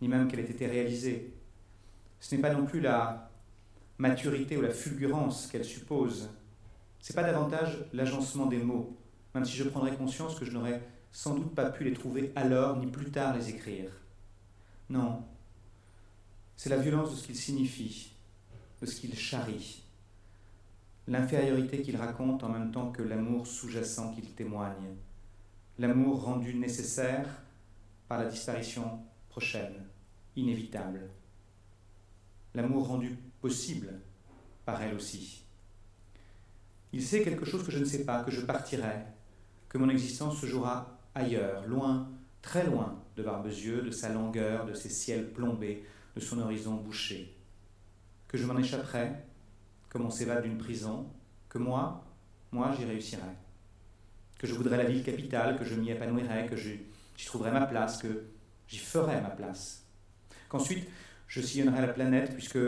[0.00, 1.34] ni même qu'elle ait été réalisée.
[2.20, 3.30] Ce n'est pas non plus la
[3.98, 6.30] maturité ou la fulgurance qu'elle suppose.
[7.00, 8.96] Ce n'est pas davantage l'agencement des mots,
[9.34, 12.78] même si je prendrais conscience que je n'aurais sans doute pas pu les trouver alors
[12.78, 13.90] ni plus tard les écrire.
[14.88, 15.24] Non,
[16.56, 18.12] c'est la violence de ce qu'il signifie,
[18.80, 19.82] de ce qu'il charrie,
[21.06, 24.96] l'infériorité qu'il raconte en même temps que l'amour sous-jacent qu'il témoigne
[25.78, 27.28] l'amour rendu nécessaire
[28.08, 29.84] par la disparition prochaine,
[30.34, 31.10] inévitable,
[32.54, 34.00] l'amour rendu possible
[34.64, 35.44] par elle aussi.
[36.92, 39.04] Il sait quelque chose que je ne sais pas, que je partirai,
[39.68, 42.10] que mon existence se jouera ailleurs, loin,
[42.40, 45.84] très loin de Barbezieux, de sa longueur, de ses ciels plombés,
[46.14, 47.36] de son horizon bouché,
[48.28, 49.12] que je m'en échapperai,
[49.90, 51.06] comme on s'évade d'une prison,
[51.50, 52.04] que moi,
[52.50, 53.45] moi j'y réussirai
[54.46, 56.78] que je voudrais la ville capitale, que je m'y épanouirais, que j'y
[57.26, 58.26] trouverais ma place, que
[58.68, 59.84] j'y ferais ma place.
[60.48, 60.86] Qu'ensuite,
[61.26, 62.58] je sillonnerais la planète puisque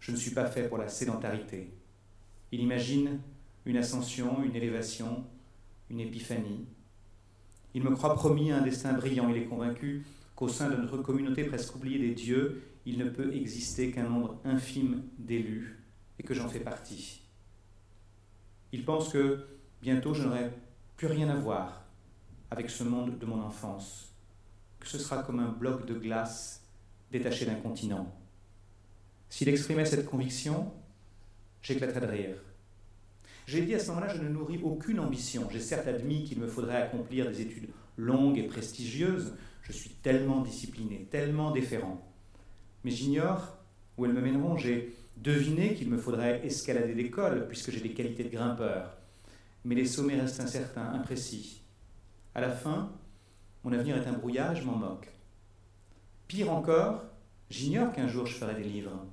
[0.00, 1.70] je ne suis pas fait pour la sédentarité.
[2.50, 3.20] Il imagine
[3.66, 5.24] une ascension, une élévation,
[5.90, 6.66] une épiphanie.
[7.74, 9.28] Il me croit promis un destin brillant.
[9.28, 13.32] Il est convaincu qu'au sein de notre communauté presque oubliée des dieux, il ne peut
[13.32, 15.78] exister qu'un nombre infime d'élus
[16.18, 17.20] et que j'en fais partie.
[18.72, 19.46] Il pense que
[19.80, 20.50] bientôt je n'aurai
[20.98, 21.84] plus rien à voir
[22.50, 24.12] avec ce monde de mon enfance,
[24.80, 26.66] que ce sera comme un bloc de glace
[27.12, 28.12] détaché d'un continent.
[29.28, 30.72] S'il exprimait cette conviction,
[31.62, 32.36] j'éclaterais de rire.
[33.46, 35.48] J'ai dit à ce moment-là, je ne nourris aucune ambition.
[35.52, 39.36] J'ai certes admis qu'il me faudrait accomplir des études longues et prestigieuses.
[39.62, 42.12] Je suis tellement discipliné, tellement déférent.
[42.82, 43.56] Mais j'ignore
[43.96, 44.56] où elles me mèneront.
[44.56, 48.97] J'ai deviné qu'il me faudrait escalader l'école, puisque j'ai des qualités de grimpeur
[49.68, 51.60] mais les sommets restent incertains, imprécis.
[52.34, 52.90] À la fin,
[53.62, 55.12] mon avenir est un brouillage, m'en moque.
[56.26, 57.04] Pire encore,
[57.50, 59.04] j'ignore qu'un jour je ferai des livres.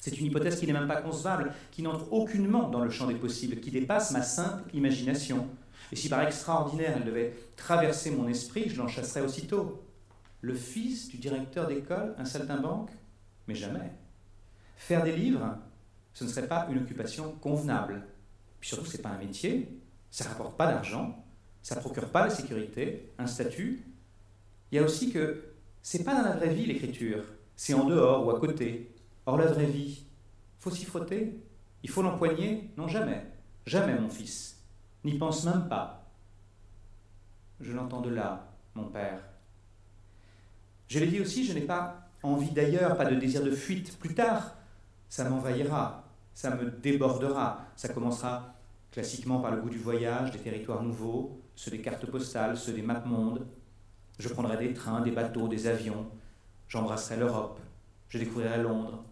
[0.00, 3.14] C'est une hypothèse qui n'est même pas concevable, qui n'entre aucunement dans le champ des
[3.14, 5.46] possibles, qui dépasse ma simple imagination.
[5.92, 9.84] Et si par extraordinaire elle devait traverser mon esprit, je l'en chasserais aussitôt.
[10.40, 12.90] Le fils du directeur d'école, un saltimbanque
[13.46, 13.92] Mais jamais.
[14.76, 15.58] Faire des livres,
[16.12, 18.02] ce ne serait pas une occupation convenable.
[18.60, 21.24] Puis surtout, ce n'est pas un métier, ça ne rapporte pas d'argent,
[21.62, 23.84] ça ne procure pas la sécurité, un statut.
[24.70, 25.44] Il y a aussi que
[25.82, 27.24] c'est pas dans la vraie vie l'écriture,
[27.56, 28.94] c'est en dehors ou à côté.
[29.26, 30.04] Or, la vraie vie,
[30.58, 31.40] faut s'y frotter,
[31.82, 32.70] il faut l'empoigner.
[32.76, 33.26] Non, jamais,
[33.66, 34.58] jamais, mon fils,
[35.04, 36.06] n'y pense même pas.
[37.60, 39.22] Je l'entends de là, mon père.
[40.88, 43.98] Je l'ai dit aussi, je n'ai pas envie d'ailleurs, pas de désir de fuite.
[43.98, 44.56] Plus tard,
[45.08, 46.09] ça m'envahira
[46.40, 47.66] ça me débordera.
[47.76, 48.54] Ça commencera
[48.90, 52.80] classiquement par le goût du voyage, des territoires nouveaux, ceux des cartes postales, ceux des
[52.80, 53.46] maps mondes.
[54.18, 56.06] Je prendrai des trains, des bateaux, des avions.
[56.66, 57.60] J'embrasserai l'Europe.
[58.08, 59.04] Je découvrirai Londres.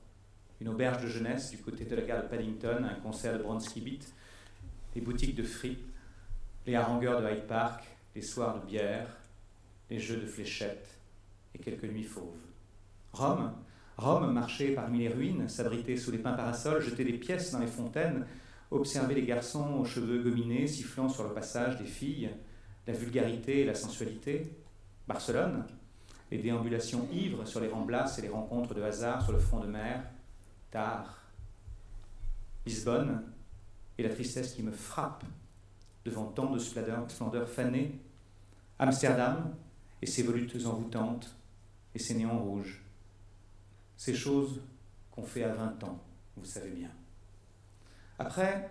[0.62, 3.82] une auberge de jeunesse du côté de la gare de Paddington, un concert de Bronski
[3.82, 4.10] Beat,
[4.94, 5.86] les boutiques de fripe,
[6.66, 9.06] les harangueurs de Hyde Park, les soirs de bière,
[9.90, 10.98] les jeux de fléchettes
[11.54, 12.40] et quelques nuits fauves.
[13.12, 13.52] Rome,
[13.98, 17.66] Rome marchait parmi les ruines, s'abritait sous les pins parasols, jetait des pièces dans les
[17.66, 18.26] fontaines,
[18.70, 22.30] observait les garçons aux cheveux gominés sifflant sur le passage des filles,
[22.86, 24.56] la vulgarité et la sensualité.
[25.08, 25.64] Barcelone,
[26.30, 29.66] les déambulations ivres sur les remblasses et les rencontres de hasard sur le front de
[29.66, 30.04] mer.
[30.70, 31.22] Tard.
[32.66, 33.24] Lisbonne,
[33.96, 35.24] et la tristesse qui me frappe
[36.04, 37.98] devant tant de splendeur, splendeur fanée.
[38.78, 39.56] Amsterdam,
[40.00, 41.34] et ses volutes envoûtantes,
[41.96, 42.84] et ses néons rouges.
[43.98, 44.62] Ces choses
[45.10, 46.00] qu'on fait à 20 ans,
[46.36, 46.90] vous savez bien.
[48.20, 48.70] Après,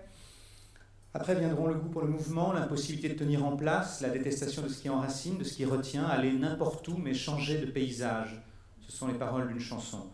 [1.14, 4.70] après viendront le goût pour le mouvement, l'impossibilité de tenir en place, la détestation de
[4.70, 8.42] ce qui enracine, de ce qui retient, aller n'importe où mais changer de paysage.
[8.88, 10.08] Ce sont les paroles d'une chanson.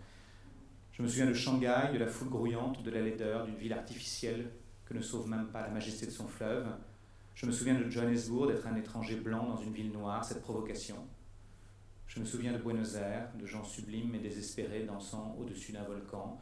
[0.94, 4.50] Je me souviens de Shanghai, de la foule grouillante, de la laideur, d'une ville artificielle
[4.84, 6.66] que ne sauve même pas la majesté de son fleuve.
[7.36, 10.96] Je me souviens de Johannesburg, d'être un étranger blanc dans une ville noire, cette provocation.
[12.08, 16.40] Je me souviens de Buenos Aires, de gens sublimes et désespérés dansant au-dessus d'un volcan,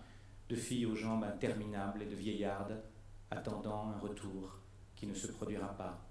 [0.50, 2.82] de filles aux jambes interminables et de vieillardes
[3.30, 4.60] attendant un retour
[4.96, 6.06] qui ne se produira pas.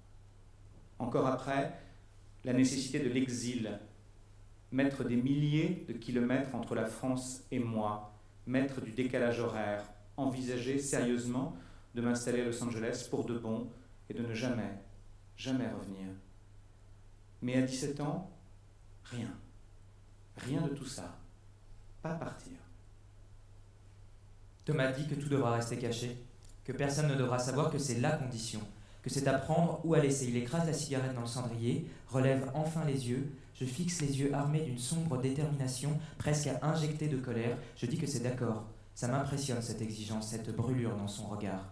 [0.98, 1.78] Encore après,
[2.44, 3.78] la nécessité de l'exil,
[4.72, 8.14] mettre des milliers de kilomètres entre la France et moi,
[8.46, 9.84] mettre du décalage horaire,
[10.16, 11.54] envisager sérieusement
[11.94, 13.68] de m'installer à Los Angeles pour de bon
[14.08, 14.78] et de ne jamais,
[15.36, 16.08] jamais revenir.
[17.42, 18.29] Mais à 17 ans,
[19.10, 19.28] rien.
[20.36, 21.16] Rien de tout ça.
[22.02, 22.52] Pas partir.
[24.64, 26.16] Thomas dit que tout devra rester caché,
[26.64, 28.60] que personne ne devra savoir que c'est la condition,
[29.02, 30.26] que c'est à prendre ou à laisser.
[30.26, 34.34] Il écrase la cigarette dans le cendrier, relève enfin les yeux, je fixe les yeux
[34.34, 37.58] armés d'une sombre détermination, presque à injecter de colère.
[37.76, 38.64] Je dis que c'est d'accord.
[38.94, 41.64] Ça m'impressionne cette exigence, cette brûlure dans son regard.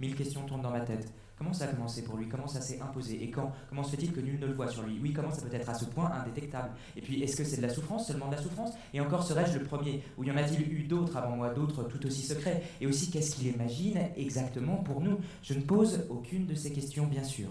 [0.00, 1.12] Mille questions tournent dans ma tête.
[1.38, 2.28] Comment ça a commencé pour lui?
[2.28, 3.22] Comment ça s'est imposé?
[3.22, 3.52] Et quand?
[3.68, 4.98] Comment se fait-il que nul ne le voit sur lui?
[5.02, 6.70] Oui, comment ça peut être à ce point indétectable?
[6.96, 8.72] Et puis, est-ce que c'est de la souffrance, seulement de la souffrance?
[8.94, 10.02] Et encore serais-je le premier?
[10.16, 12.62] Ou y en a-t-il eu d'autres avant moi, d'autres tout aussi secrets?
[12.80, 15.18] Et aussi, qu'est-ce qu'il imagine exactement pour nous?
[15.42, 17.50] Je ne pose aucune de ces questions, bien sûr.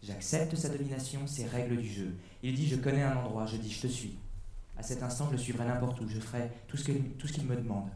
[0.00, 2.14] J'accepte sa domination, ses règles du jeu.
[2.44, 4.16] Il dit Je connais un endroit, je dis Je te suis.
[4.76, 7.88] À cet instant, je le suivrai n'importe où, je ferai tout ce qu'il me demande.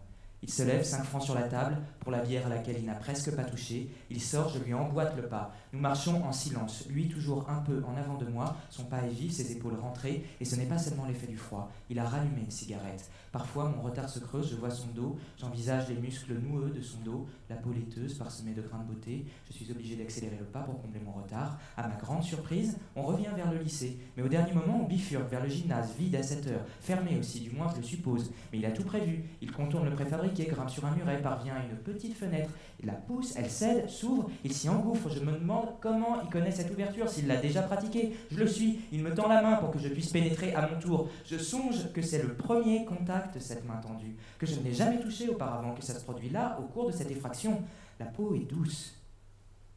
[0.44, 2.94] Il se lève, cinq francs sur la table, pour la bière à laquelle il n'a
[2.94, 3.88] presque pas touché.
[4.11, 5.55] Il sort, je lui emboîte le pas.
[5.72, 9.11] Nous marchons en silence, lui toujours un peu en avant de moi, son pas est
[9.11, 11.70] vif, ses épaules rentrées, et ce n'est pas seulement l'effet du froid.
[11.90, 13.09] Il a rallumé une cigarette.
[13.31, 16.98] Parfois, mon retard se creuse, je vois son dos, j'envisage les muscles noueux de son
[17.05, 19.24] dos, la peau laiteuse parsemée de grains de beauté.
[19.46, 21.59] Je suis obligé d'accélérer le pas pour combler mon retard.
[21.76, 23.96] À ma grande surprise, on revient vers le lycée.
[24.16, 27.40] Mais au dernier moment, on bifurque vers le gymnase, vide à 7 heures, fermé aussi,
[27.40, 28.33] du moins je le suppose.
[28.52, 29.24] Mais il a tout prévu.
[29.40, 32.51] Il contourne le préfabriqué, grimpe sur un muret, parvient à une petite fenêtre.
[32.81, 35.11] Il la pousse, elle cède, s'ouvre, il s'y engouffre.
[35.11, 38.16] Je me demande comment il connaît cette ouverture, s'il l'a déjà pratiquée.
[38.31, 40.81] Je le suis, il me tend la main pour que je puisse pénétrer à mon
[40.81, 41.09] tour.
[41.25, 45.01] Je songe que c'est le premier contact cette main tendue, que je ne l'ai jamais
[45.01, 47.62] touchée auparavant, que ça se produit là, au cours de cette effraction.
[48.01, 48.95] La peau est douce,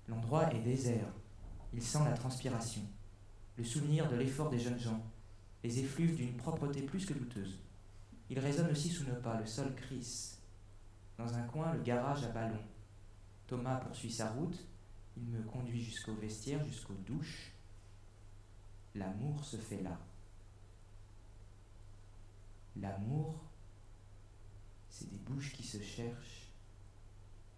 [0.07, 1.07] l'endroit est désert,
[1.73, 2.81] il sent la transpiration,
[3.57, 5.03] le souvenir de l'effort des jeunes gens,
[5.63, 7.59] les effluves d'une propreté plus que douteuse.
[8.29, 10.34] Il résonne aussi sous nos pas, le sol crisse.
[11.17, 12.61] Dans un coin, le garage à ballon.
[13.47, 14.57] Thomas poursuit sa route,
[15.17, 17.53] il me conduit jusqu'au vestiaire, jusqu'aux douches.
[18.95, 19.97] L'amour se fait là.
[22.75, 23.41] L'amour,
[24.89, 26.51] c'est des bouches qui se cherchent,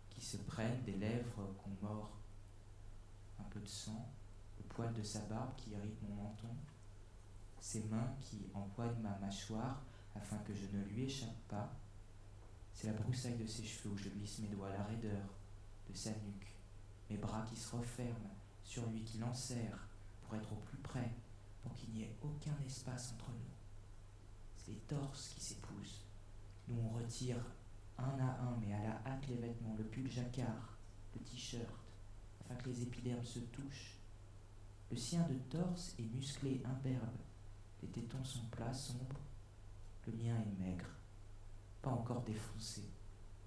[0.10, 2.12] qui se prennent, des lèvres qu'on mord,
[3.40, 4.12] un peu de sang,
[4.58, 6.56] le poil de sa barbe qui irrite mon menton,
[7.60, 9.82] ses mains qui empoignent ma mâchoire
[10.16, 11.72] afin que je ne lui échappe pas.
[12.78, 15.26] C'est la broussaille de ses cheveux où je glisse mes doigts, la raideur
[15.90, 16.54] de sa nuque,
[17.10, 19.88] mes bras qui se referment sur lui qui l'enserre
[20.22, 21.10] pour être au plus près,
[21.64, 23.58] pour qu'il n'y ait aucun espace entre nous
[24.68, 26.06] les torses qui s'épousent.
[26.68, 27.38] Nous on retire
[27.98, 30.78] un à un, mais à la hâte, les vêtements, le pull jacquard,
[31.16, 31.66] le t-shirt,
[32.42, 33.98] afin que les épidermes se touchent.
[34.92, 37.18] Le sien de torse est musclé, imberbe.
[37.82, 39.22] Les tétons sont plats, sombres.
[40.06, 40.90] Le mien est maigre,
[41.94, 42.84] encore défoncé,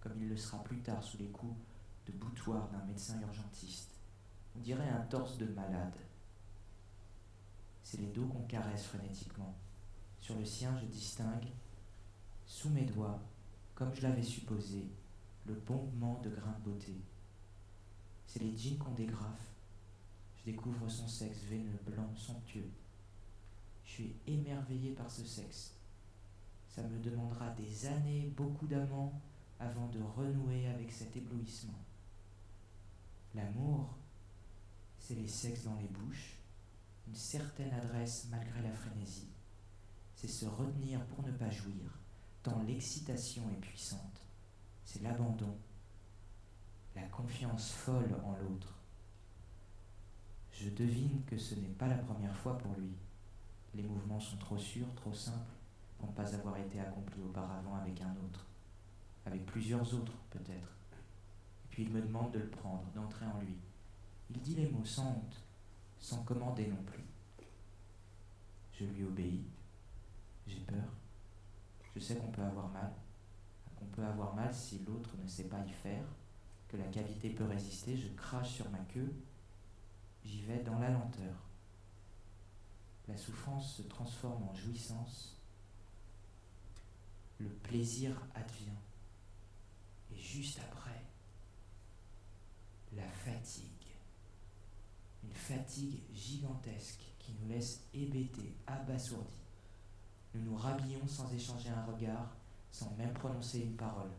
[0.00, 1.56] comme il le sera plus tard sous les coups
[2.06, 3.90] de boutoir d'un médecin urgentiste.
[4.56, 5.96] On dirait un torse de malade.
[7.82, 9.54] C'est les dos qu'on caresse frénétiquement.
[10.20, 11.48] Sur le sien, je distingue,
[12.46, 13.20] sous mes doigts,
[13.74, 14.90] comme je l'avais supposé,
[15.46, 16.94] le bombement de grains de beauté.
[18.26, 19.54] C'est les jeans qu'on dégrafe.
[20.36, 22.70] Je découvre son sexe veineux, blanc, somptueux.
[23.84, 25.74] Je suis émerveillé par ce sexe.
[26.70, 29.20] Ça me demandera des années, beaucoup d'amants,
[29.58, 31.78] avant de renouer avec cet éblouissement.
[33.34, 33.94] L'amour,
[34.98, 36.36] c'est les sexes dans les bouches,
[37.06, 39.28] une certaine adresse malgré la frénésie.
[40.14, 41.98] C'est se retenir pour ne pas jouir,
[42.42, 44.22] tant l'excitation est puissante.
[44.84, 45.56] C'est l'abandon,
[46.94, 48.74] la confiance folle en l'autre.
[50.52, 52.94] Je devine que ce n'est pas la première fois pour lui.
[53.74, 55.54] Les mouvements sont trop sûrs, trop simples,
[56.00, 58.46] pour ne pas avoir été accomplis auparavant avec un autre,
[59.26, 60.74] avec plusieurs autres peut-être.
[61.68, 63.56] Puis il me demande de le prendre, d'entrer en lui.
[64.30, 65.42] Il dit les mots sans honte,
[65.98, 67.04] sans commander non plus.
[68.72, 69.44] Je lui obéis.
[70.46, 70.88] J'ai peur.
[71.94, 72.92] Je sais qu'on peut avoir mal.
[73.76, 76.04] Qu'on peut avoir mal si l'autre ne sait pas y faire.
[76.68, 77.96] Que la cavité peut résister.
[77.96, 79.12] Je crache sur ma queue.
[80.24, 81.34] J'y vais dans la lenteur.
[83.06, 85.39] La souffrance se transforme en jouissance.
[87.40, 88.78] Le plaisir advient.
[90.12, 91.02] Et juste après,
[92.92, 93.80] la fatigue
[95.22, 99.40] une fatigue gigantesque qui nous laisse hébétés, abasourdis.
[100.34, 102.36] Nous nous rhabillons sans échanger un regard,
[102.70, 104.10] sans même prononcer une parole.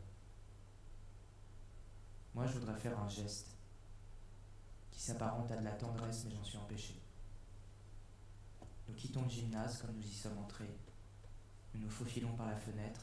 [2.34, 3.56] Moi, je voudrais faire un geste
[4.92, 6.96] qui s'apparente à de la tendresse, mais j'en suis empêché.
[8.88, 10.78] Nous quittons le gymnase comme nous y sommes entrés.
[11.74, 13.02] Nous nous faufilons par la fenêtre.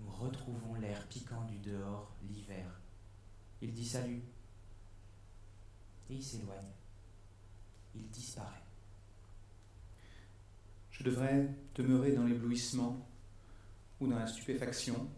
[0.00, 2.80] Nous retrouvons l'air piquant du dehors, l'hiver.
[3.62, 4.22] Il dit salut
[6.10, 6.72] et il s'éloigne.
[7.94, 8.62] Il disparaît.
[10.90, 13.06] Je devrais demeurer dans l'éblouissement
[14.00, 15.08] ou dans la stupéfaction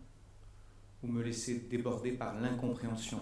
[1.03, 3.21] ou me laisser déborder par l'incompréhension.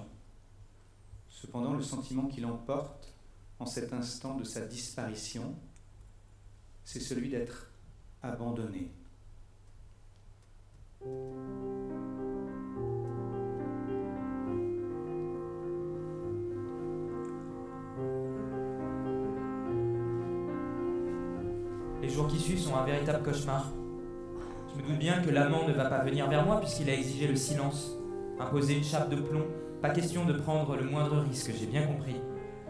[1.28, 3.12] Cependant, le sentiment qui l'emporte
[3.58, 5.56] en cet instant de sa disparition,
[6.84, 7.70] c'est celui d'être
[8.22, 8.90] abandonné.
[22.14, 23.72] Jours qui suivent sont un véritable cauchemar.
[24.70, 27.26] Je me doute bien que l'amant ne va pas venir vers moi puisqu'il a exigé
[27.26, 27.98] le silence,
[28.38, 29.46] imposé une chape de plomb.
[29.82, 32.16] Pas question de prendre le moindre risque, j'ai bien compris.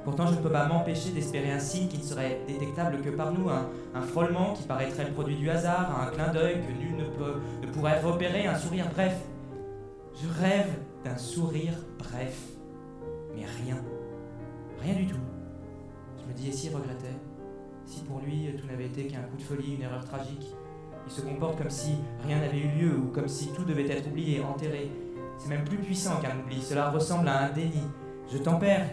[0.05, 3.33] Pourtant, je ne peux pas m'empêcher d'espérer un signe qui ne serait détectable que par
[3.33, 6.95] nous, un, un, frôlement qui paraîtrait le produit du hasard, un clin d'œil que nul
[6.97, 9.17] ne, ne pourrait repérer, un sourire bref.
[10.23, 10.71] Je rêve
[11.05, 12.39] d'un sourire bref,
[13.35, 13.77] mais rien,
[14.81, 15.17] rien du tout.
[16.19, 17.17] Je me dis, et s'il regrettait?
[17.87, 20.47] Si pour lui tout n'avait été qu'un coup de folie, une erreur tragique.
[21.07, 24.07] Il se comporte comme si rien n'avait eu lieu ou comme si tout devait être
[24.07, 24.91] oublié, enterré.
[25.39, 27.83] C'est même plus puissant qu'un oubli, cela ressemble à un déni.
[28.31, 28.87] Je tempère.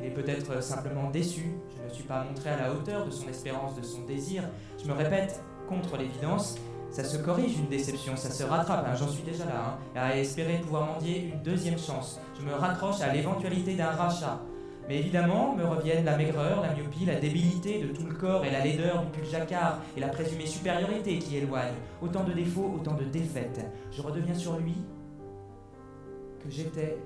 [0.00, 1.52] Il est peut-être simplement déçu.
[1.76, 4.42] Je ne suis pas montré à la hauteur de son espérance, de son désir.
[4.82, 6.56] Je me répète, contre l'évidence,
[6.90, 10.16] ça se corrige une déception, ça se rattrape, hein, j'en suis déjà là, hein, à
[10.16, 12.18] espérer pouvoir mendier une deuxième chance.
[12.38, 14.40] Je me raccroche à l'éventualité d'un rachat.
[14.88, 18.50] Mais évidemment, me reviennent la maigreur, la myopie, la débilité de tout le corps et
[18.50, 21.74] la laideur du pull jacquard et la présumée supériorité qui éloigne.
[22.02, 23.64] Autant de défauts, autant de défaites.
[23.92, 24.74] Je redeviens sur lui
[26.42, 26.98] que j'étais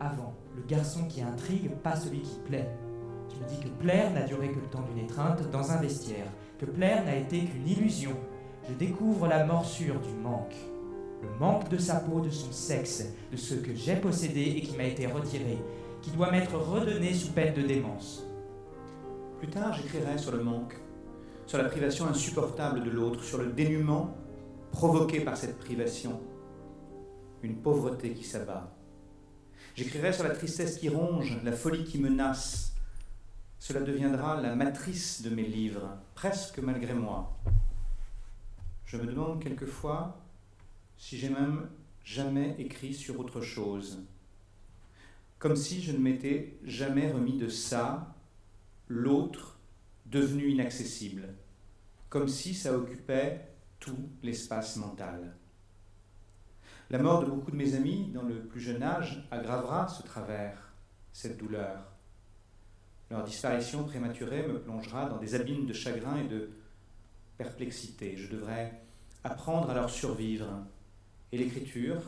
[0.00, 0.34] avant.
[0.58, 2.68] Le garçon qui intrigue, pas celui qui plaît.
[3.30, 6.26] Je me dis que plaire n'a duré que le temps d'une étreinte dans un vestiaire,
[6.58, 8.16] que plaire n'a été qu'une illusion.
[8.68, 10.56] Je découvre la morsure du manque.
[11.22, 14.76] Le manque de sa peau, de son sexe, de ce que j'ai possédé et qui
[14.76, 15.58] m'a été retiré,
[16.02, 18.24] qui doit m'être redonné sous peine de démence.
[19.38, 20.74] Plus tard, j'écrirai sur le manque,
[21.46, 24.16] sur la privation insupportable de l'autre, sur le dénuement
[24.72, 26.20] provoqué par cette privation,
[27.42, 28.77] une pauvreté qui s'abat.
[29.78, 32.72] J'écrirai sur la tristesse qui ronge, la folie qui menace.
[33.60, 37.38] Cela deviendra la matrice de mes livres, presque malgré moi.
[38.86, 40.20] Je me demande quelquefois
[40.96, 41.68] si j'ai même
[42.02, 44.00] jamais écrit sur autre chose
[45.38, 48.16] comme si je ne m'étais jamais remis de ça,
[48.88, 49.60] l'autre
[50.06, 51.34] devenu inaccessible,
[52.08, 53.46] comme si ça occupait
[53.78, 55.37] tout l'espace mental.
[56.90, 60.72] La mort de beaucoup de mes amis dans le plus jeune âge aggravera ce travers,
[61.12, 61.92] cette douleur.
[63.10, 66.48] Leur disparition prématurée me plongera dans des abîmes de chagrin et de
[67.36, 68.16] perplexité.
[68.16, 68.80] Je devrais
[69.22, 70.48] apprendre à leur survivre.
[71.30, 72.00] Et l'écriture,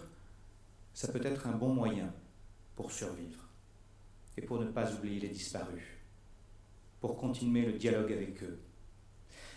[0.94, 2.10] ça peut être un bon moyen
[2.74, 3.48] pour survivre
[4.38, 5.84] et pour ne pas oublier les disparus,
[7.02, 8.58] pour continuer le dialogue avec eux.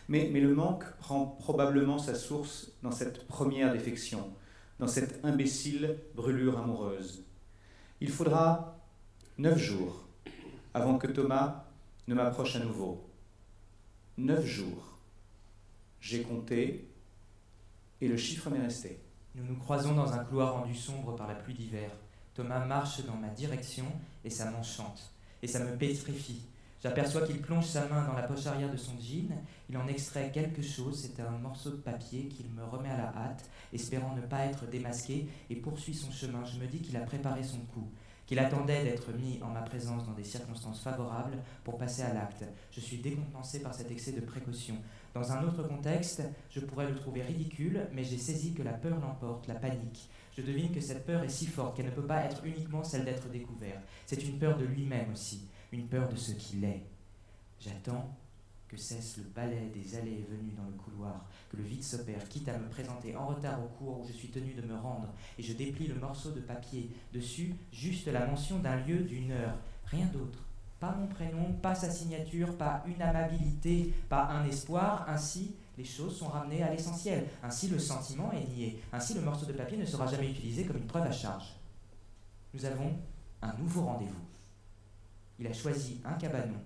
[0.10, 4.34] Mais, mais le manque prend probablement sa source dans cette première défection,
[4.84, 7.24] dans cette imbécile brûlure amoureuse.
[8.02, 8.82] Il faudra
[9.38, 10.06] neuf jours
[10.74, 11.64] avant que Thomas
[12.10, 13.10] ne m'approche à nouveau.
[14.18, 14.98] Neuf jours.
[16.02, 16.90] J'ai compté
[18.02, 19.00] et le chiffre m'est resté.
[19.36, 21.90] Nous nous croisons dans un couloir rendu sombre par la pluie d'hiver.
[22.34, 23.86] Thomas marche dans ma direction
[24.26, 25.14] et ça m'enchante.
[25.42, 26.42] Et ça me pétrifie.
[26.84, 29.32] J'aperçois qu'il plonge sa main dans la poche arrière de son jean,
[29.70, 33.08] il en extrait quelque chose, c'est un morceau de papier qu'il me remet à la
[33.16, 36.44] hâte, espérant ne pas être démasqué, et poursuit son chemin.
[36.44, 37.90] Je me dis qu'il a préparé son coup,
[38.26, 42.44] qu'il attendait d'être mis en ma présence dans des circonstances favorables pour passer à l'acte.
[42.72, 44.76] Je suis décontenancé par cet excès de précaution.
[45.14, 49.00] Dans un autre contexte, je pourrais le trouver ridicule, mais j'ai saisi que la peur
[49.00, 50.10] l'emporte, la panique.
[50.36, 53.06] Je devine que cette peur est si forte qu'elle ne peut pas être uniquement celle
[53.06, 53.80] d'être découvert.
[54.06, 56.86] C'est une peur de lui-même aussi une peur de ce qu'il est.
[57.60, 58.16] J'attends
[58.68, 62.28] que cesse le balai des allées et venues dans le couloir, que le vide s'opère,
[62.30, 65.10] quitte à me présenter en retard au cours où je suis tenu de me rendre,
[65.38, 66.90] et je déplie le morceau de papier.
[67.12, 70.40] Dessus, juste la mention d'un lieu, d'une heure, rien d'autre.
[70.80, 75.06] Pas mon prénom, pas sa signature, pas une amabilité, pas un espoir.
[75.08, 77.26] Ainsi, les choses sont ramenées à l'essentiel.
[77.42, 78.84] Ainsi, le sentiment est nié.
[78.92, 81.56] Ainsi, le morceau de papier ne sera jamais utilisé comme une preuve à charge.
[82.54, 82.92] Nous avons
[83.42, 84.33] un nouveau rendez-vous
[85.40, 86.60] il a choisi un cabanon,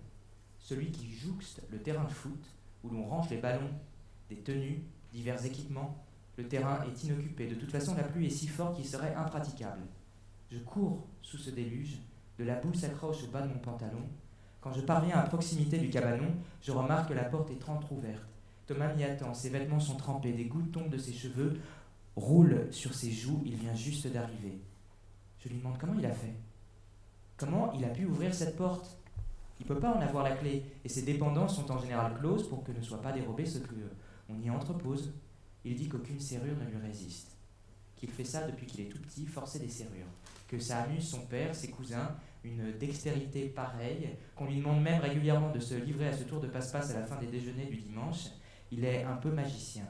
[0.60, 2.44] celui qui jouxte le terrain de foot,
[2.84, 3.72] où l'on range les ballons,
[4.30, 6.04] des tenues, divers équipements.
[6.38, 7.48] Le terrain est inoccupé.
[7.48, 9.82] De toute façon, la pluie est si forte qu'il serait impraticable.
[10.52, 11.98] Je cours sous ce déluge,
[12.38, 14.04] de la boue s'accroche au bas de mon pantalon.
[14.62, 18.28] Quand je parviens à proximité du cabanon, je remarque que la porte est entr'ouverte.
[18.66, 21.60] Thomas m'y attend, ses vêtements sont trempés, des gouttes tombent de ses cheveux,
[22.16, 24.60] roulent sur ses joues, il vient juste d'arriver.
[25.40, 26.36] Je lui demande comment il a fait.
[27.38, 28.98] Comment il a pu ouvrir cette porte?
[29.60, 32.50] Il ne peut pas en avoir la clé, et ses dépendances sont en général closes
[32.50, 35.14] pour que ne soit pas dérobé ce qu'on y entrepose.
[35.64, 37.36] Il dit qu'aucune serrure ne lui résiste,
[37.96, 40.08] qu'il fait ça depuis qu'il est tout petit, forcer des serrures,
[40.48, 45.52] que ça amuse son père, ses cousins, une dextérité pareille, qu'on lui demande même régulièrement
[45.52, 48.28] de se livrer à ce tour de passe-passe à la fin des déjeuners du dimanche.
[48.72, 49.86] Il est un peu magicien.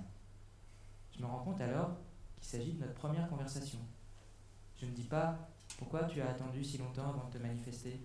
[1.15, 1.91] Je me rends compte alors
[2.35, 3.79] qu'il s'agit de notre première conversation.
[4.79, 7.99] Je ne dis pas pourquoi tu as attendu si longtemps avant de te manifester?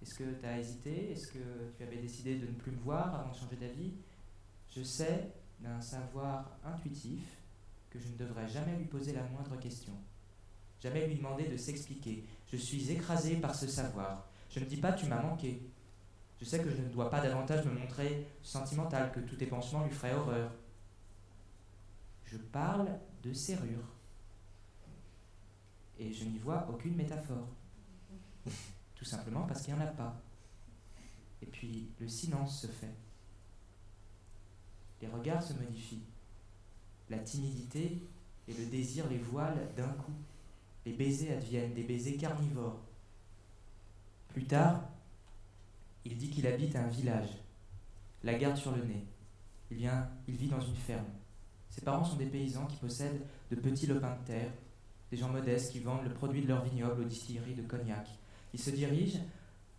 [0.00, 1.12] Est-ce que tu as hésité?
[1.12, 3.92] Est-ce que tu avais décidé de ne plus me voir avant de changer d'avis?
[4.74, 7.22] Je sais d'un savoir intuitif
[7.90, 9.92] que je ne devrais jamais lui poser la moindre question,
[10.80, 12.24] jamais lui demander de s'expliquer.
[12.50, 14.26] Je suis écrasé par ce savoir.
[14.50, 15.62] Je ne dis pas tu m'as manqué.
[16.40, 19.84] Je sais que je ne dois pas davantage me montrer sentimental, que tous tes pansements
[19.84, 20.50] lui feraient horreur.
[22.24, 23.86] Je parle de serrure
[26.02, 27.48] et je n'y vois aucune métaphore.
[28.94, 30.20] Tout simplement parce qu'il n'y en a pas.
[31.40, 32.94] Et puis le silence se fait.
[35.00, 36.04] Les regards se modifient.
[37.10, 38.00] La timidité
[38.48, 40.12] et le désir les voilent d'un coup.
[40.84, 42.80] Les baisers adviennent, des baisers carnivores.
[44.28, 44.82] Plus tard,
[46.04, 47.30] il dit qu'il habite un village,
[48.24, 49.04] la garde sur le nez.
[49.70, 49.90] Il,
[50.26, 51.06] il vit dans une ferme.
[51.70, 54.52] Ses parents sont des paysans qui possèdent de petits lopins de terre
[55.12, 58.08] des gens modestes qui vendent le produit de leur vignoble aux distilleries de cognac.
[58.54, 59.20] Ils se dirigent,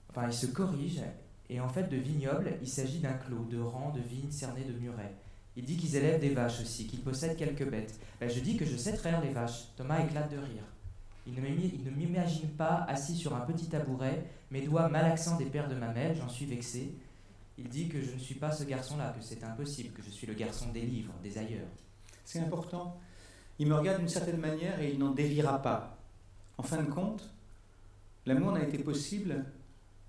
[0.10, 1.02] enfin ils se corrigent,
[1.50, 4.74] et en fait de vignoble, il s'agit d'un clos, de rangs, de vignes cernées de
[4.74, 5.16] murets.
[5.56, 8.00] Il dit qu'ils élèvent des vaches aussi, qu'ils possèdent quelques bêtes.
[8.20, 9.70] Ben, je dis que je sais traire les vaches.
[9.76, 10.64] Thomas éclate de rire.
[11.26, 15.76] Il ne m'imagine pas assis sur un petit tabouret, mes doigts malaxant des paires de
[15.76, 16.94] mamelles, j'en suis vexé.
[17.58, 20.28] Il dit que je ne suis pas ce garçon-là, que c'est impossible, que je suis
[20.28, 21.70] le garçon des livres, des ailleurs.
[22.24, 23.00] C'est important
[23.60, 25.98] il me regarde d'une certaine manière et il n'en déviera pas.
[26.58, 27.30] En fin de compte,
[28.26, 29.46] l'amour n'a été possible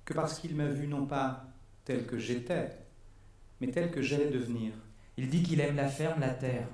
[0.04, 1.44] que parce qu'il m'a vu non pas
[1.84, 2.78] tel que j'étais,
[3.60, 4.72] mais tel que j'allais devenir.
[5.16, 6.68] Il dit qu'il aime la ferme, la terre,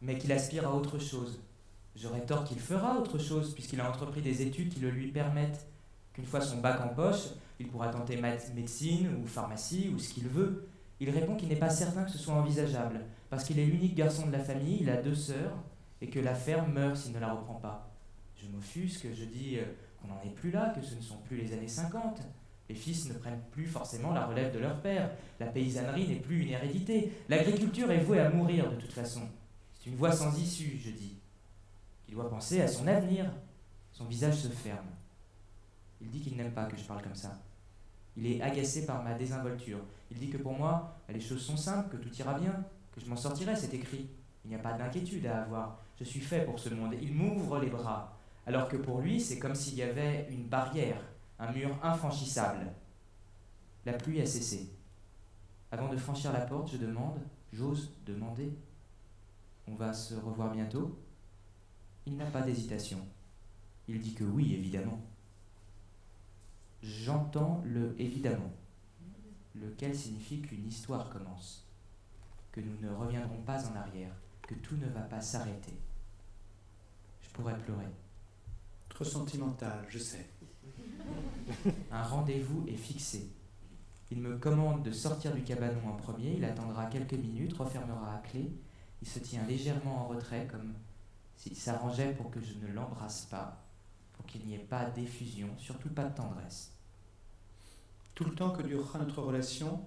[0.00, 1.40] mais qu'il aspire à autre chose.
[1.96, 5.66] J'aurais tort qu'il fera autre chose, puisqu'il a entrepris des études qui le lui permettent.
[6.12, 7.28] Qu'une fois son bac en poche,
[7.60, 10.68] il pourra tenter médecine ou pharmacie ou ce qu'il veut.
[11.00, 13.00] Il répond qu'il n'est pas certain que ce soit envisageable,
[13.30, 15.56] parce qu'il est l'unique garçon de la famille, il a deux sœurs,
[16.00, 17.90] et que la ferme meurt s'il ne la reprend pas.
[18.36, 19.64] Je m'offusque, je dis euh,
[20.00, 22.20] qu'on n'en est plus là, que ce ne sont plus les années 50.
[22.68, 25.10] Les fils ne prennent plus forcément la relève de leur père.
[25.40, 27.12] La paysannerie n'est plus une hérédité.
[27.28, 29.22] L'agriculture est vouée à mourir de toute façon.
[29.74, 31.18] C'est une voie sans issue, je dis.
[32.08, 33.26] Il doit penser à son avenir.
[33.92, 34.86] Son visage se ferme.
[36.00, 37.40] Il dit qu'il n'aime pas que je parle comme ça.
[38.16, 39.80] Il est agacé par ma désinvolture.
[40.10, 43.06] Il dit que pour moi, les choses sont simples, que tout ira bien, que je
[43.06, 44.08] m'en sortirai, c'est écrit.
[44.44, 45.80] Il n'y a pas d'inquiétude à avoir.
[45.98, 46.94] Je suis fait pour ce monde.
[47.00, 48.16] Il m'ouvre les bras.
[48.46, 51.02] Alors que pour lui, c'est comme s'il y avait une barrière,
[51.38, 52.72] un mur infranchissable.
[53.84, 54.72] La pluie a cessé.
[55.70, 57.20] Avant de franchir la porte, je demande,
[57.52, 58.56] j'ose demander,
[59.66, 60.98] on va se revoir bientôt?
[62.06, 62.98] Il n'a pas d'hésitation.
[63.86, 65.00] Il dit que oui, évidemment.
[66.82, 68.52] J'entends le évidemment,
[69.54, 71.67] lequel signifie qu'une histoire commence,
[72.52, 75.78] que nous ne reviendrons pas en arrière, que tout ne va pas s'arrêter.
[77.32, 77.86] pourrais pleurer.
[78.88, 80.28] Trop sentimental, je sais.
[81.92, 83.30] Un rendez-vous est fixé.
[84.10, 88.18] Il me commande de sortir du cabanon en premier, il attendra quelques minutes, refermera à
[88.18, 88.50] clé,
[89.02, 90.74] il se tient légèrement en retrait comme
[91.36, 93.62] s'il s'arrangeait pour que je ne l'embrasse pas,
[94.14, 96.72] pour qu'il n'y ait pas d'effusion, surtout pas de tendresse.
[98.14, 99.80] Tout le temps que durera notre relation,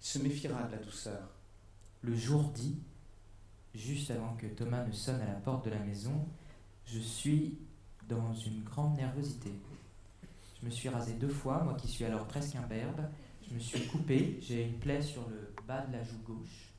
[0.00, 1.28] il se méfiera de la douceur.
[2.02, 2.78] Le jour dit,
[3.74, 6.26] juste avant que Thomas ne sonne à la porte de la maison,
[6.86, 7.58] je suis
[8.08, 9.52] dans une grande nervosité.
[10.60, 13.02] Je me suis rasé deux fois, moi qui suis alors presque imberbe.
[13.48, 16.72] Je me suis coupé, j'ai une plaie sur le bas de la joue gauche.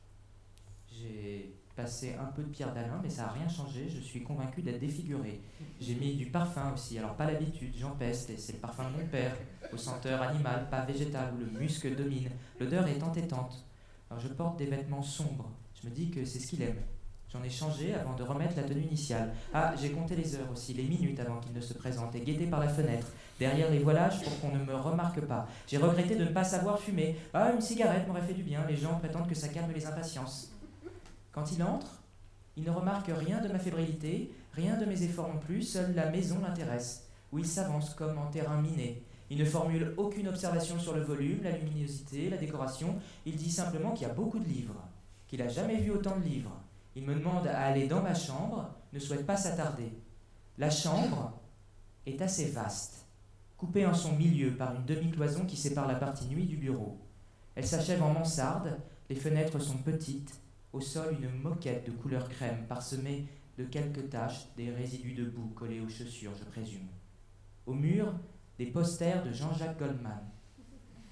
[0.92, 3.90] J'ai passé un peu de pierre d'Alain, mais ça n'a rien changé.
[3.90, 5.42] Je suis convaincu d'être défiguré.
[5.80, 8.98] J'ai mis du parfum aussi, alors pas l'habitude, j'en peste, et c'est le parfum de
[8.98, 9.36] mon père,
[9.72, 12.30] au senteur animal, pas végétal, le musc domine.
[12.60, 13.66] L'odeur est entêtante.
[14.20, 15.50] Je porte des vêtements sombres.
[15.82, 16.82] Je me dis que c'est ce qu'il aime.
[17.32, 19.34] J'en ai changé avant de remettre la tenue initiale.
[19.54, 22.46] Ah, j'ai compté les heures aussi, les minutes avant qu'il ne se présente, et guetté
[22.46, 23.08] par la fenêtre,
[23.40, 25.48] derrière les voilages pour qu'on ne me remarque pas.
[25.66, 27.18] J'ai regretté de ne pas savoir fumer.
[27.34, 30.52] Ah, une cigarette m'aurait fait du bien, les gens prétendent que ça calme les impatiences.
[31.32, 32.02] Quand il entre,
[32.58, 36.10] il ne remarque rien de ma fébrilité, rien de mes efforts non plus, seule la
[36.10, 39.06] maison l'intéresse, où il s'avance comme en terrain miné.
[39.32, 43.94] Il ne formule aucune observation sur le volume, la luminosité, la décoration, il dit simplement
[43.94, 44.84] qu'il y a beaucoup de livres,
[45.26, 46.52] qu'il n'a jamais vu autant de livres.
[46.98, 49.90] Il me demande à aller dans ma chambre, ne souhaite pas s'attarder.
[50.58, 51.40] La chambre
[52.06, 53.06] est assez vaste,
[53.56, 57.00] coupée en son milieu par une demi-cloison qui sépare la partie nuit du bureau.
[57.56, 58.80] Elle s'achève en mansarde,
[59.10, 60.42] les fenêtres sont petites,
[60.74, 63.28] au sol une moquette de couleur crème parsemée
[63.58, 66.90] de quelques taches, des résidus de boue collés aux chaussures, je présume.
[67.66, 68.14] Au mur,
[68.62, 70.22] des posters de Jean-Jacques Goldman.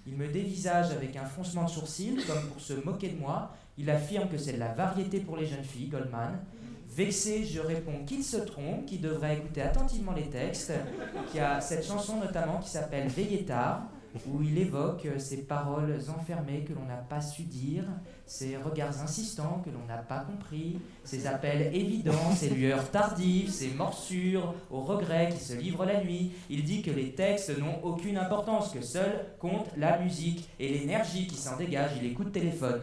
[0.05, 3.55] Il me dévisage avec un froncement de sourcils, comme pour se moquer de moi.
[3.75, 6.37] Il affirme que c'est de la variété pour les jeunes filles, Goldman.
[6.95, 10.73] Vexé, je réponds qu'il se trompe, qu'il devrait écouter attentivement les textes,
[11.31, 13.89] qu'il y a cette chanson notamment qui s'appelle Veillez tard,
[14.27, 17.83] où il évoque ces paroles enfermées que l'on n'a pas su dire,
[18.25, 23.69] ces regards insistants que l'on n'a pas compris, ces appels évidents, ces lueurs tardives, ces
[23.71, 26.31] morsures au regret qui se livrent la nuit.
[26.49, 31.27] Il dit que les textes n'ont aucune importance, que seul compte la musique et l'énergie
[31.27, 31.91] qui s'en dégage.
[32.01, 32.81] Il écoute téléphone.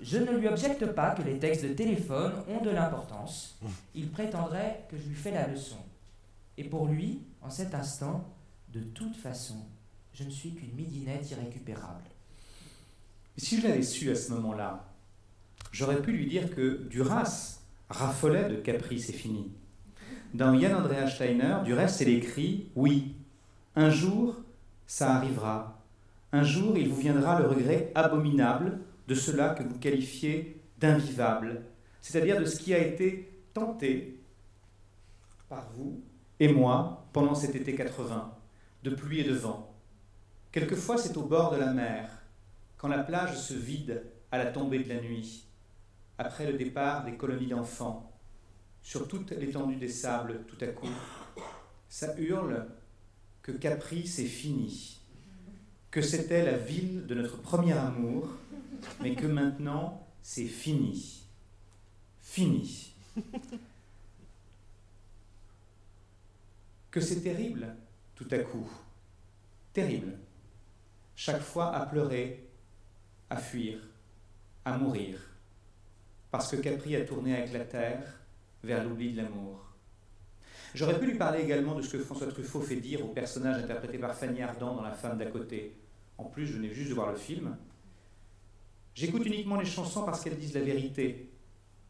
[0.00, 3.58] Je ne lui objecte pas que les textes de téléphone ont de l'importance.
[3.94, 5.78] Il prétendrait que je lui fais la leçon.
[6.58, 8.24] Et pour lui, en cet instant,
[8.72, 9.56] de toute façon,
[10.16, 12.04] je ne suis qu'une midinette irrécupérable.
[13.36, 14.88] Si je l'avais su à ce moment-là,
[15.72, 17.60] j'aurais pu lui dire que Duras
[17.90, 19.52] raffolait de caprice et fini.
[20.32, 23.14] Dans Jan Andreas Steiner, du reste, il écrit Oui,
[23.74, 24.36] un jour,
[24.86, 25.82] ça arrivera.
[26.32, 31.62] Un jour, il vous viendra le regret abominable de cela que vous qualifiez d'invivable,
[32.00, 34.18] c'est-à-dire de ce qui a été tenté
[35.50, 36.00] par vous
[36.40, 38.34] et moi pendant cet été 80,
[38.82, 39.65] de pluie et de vent.
[40.56, 42.08] Quelquefois, c'est au bord de la mer,
[42.78, 44.02] quand la plage se vide
[44.32, 45.46] à la tombée de la nuit,
[46.16, 48.10] après le départ des colonies d'enfants,
[48.80, 50.88] sur toute l'étendue des sables, tout à coup,
[51.90, 52.68] ça hurle
[53.42, 54.98] que Capri c'est fini,
[55.90, 58.26] que c'était la ville de notre premier amour,
[59.02, 61.22] mais que maintenant c'est fini.
[62.22, 62.94] Fini.
[66.90, 67.76] Que c'est terrible,
[68.14, 68.66] tout à coup.
[69.74, 70.16] Terrible.
[71.16, 72.46] Chaque fois à pleurer,
[73.30, 73.78] à fuir,
[74.66, 75.18] à mourir.
[76.30, 78.20] Parce que Capri a tourné avec la terre
[78.62, 79.64] vers l'oubli de l'amour.
[80.74, 83.96] J'aurais pu lui parler également de ce que François Truffaut fait dire au personnage interprété
[83.96, 85.74] par Fanny Ardant dans La femme d'à côté.
[86.18, 87.56] En plus, je venais juste de voir le film.
[88.94, 91.32] J'écoute uniquement les chansons parce qu'elles disent la vérité.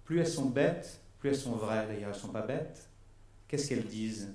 [0.04, 1.86] Plus elles sont bêtes, plus elles sont vraies.
[1.88, 2.88] D'ailleurs, elles ne sont pas bêtes.
[3.48, 4.32] Qu'est-ce qu'elles disent?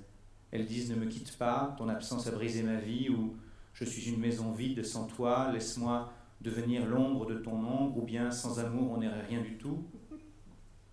[0.51, 3.37] Elles disent ne me quitte pas, ton absence a brisé ma vie, ou
[3.73, 6.11] je suis une maison vide sans toi, laisse-moi
[6.41, 9.85] devenir l'ombre de ton ombre, ou bien sans amour on n'aurait rien du tout.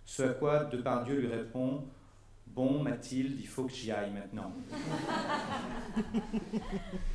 [0.05, 1.85] Ce à quoi Depardieu lui répond
[2.47, 4.53] Bon, Mathilde, il faut que j'y aille maintenant.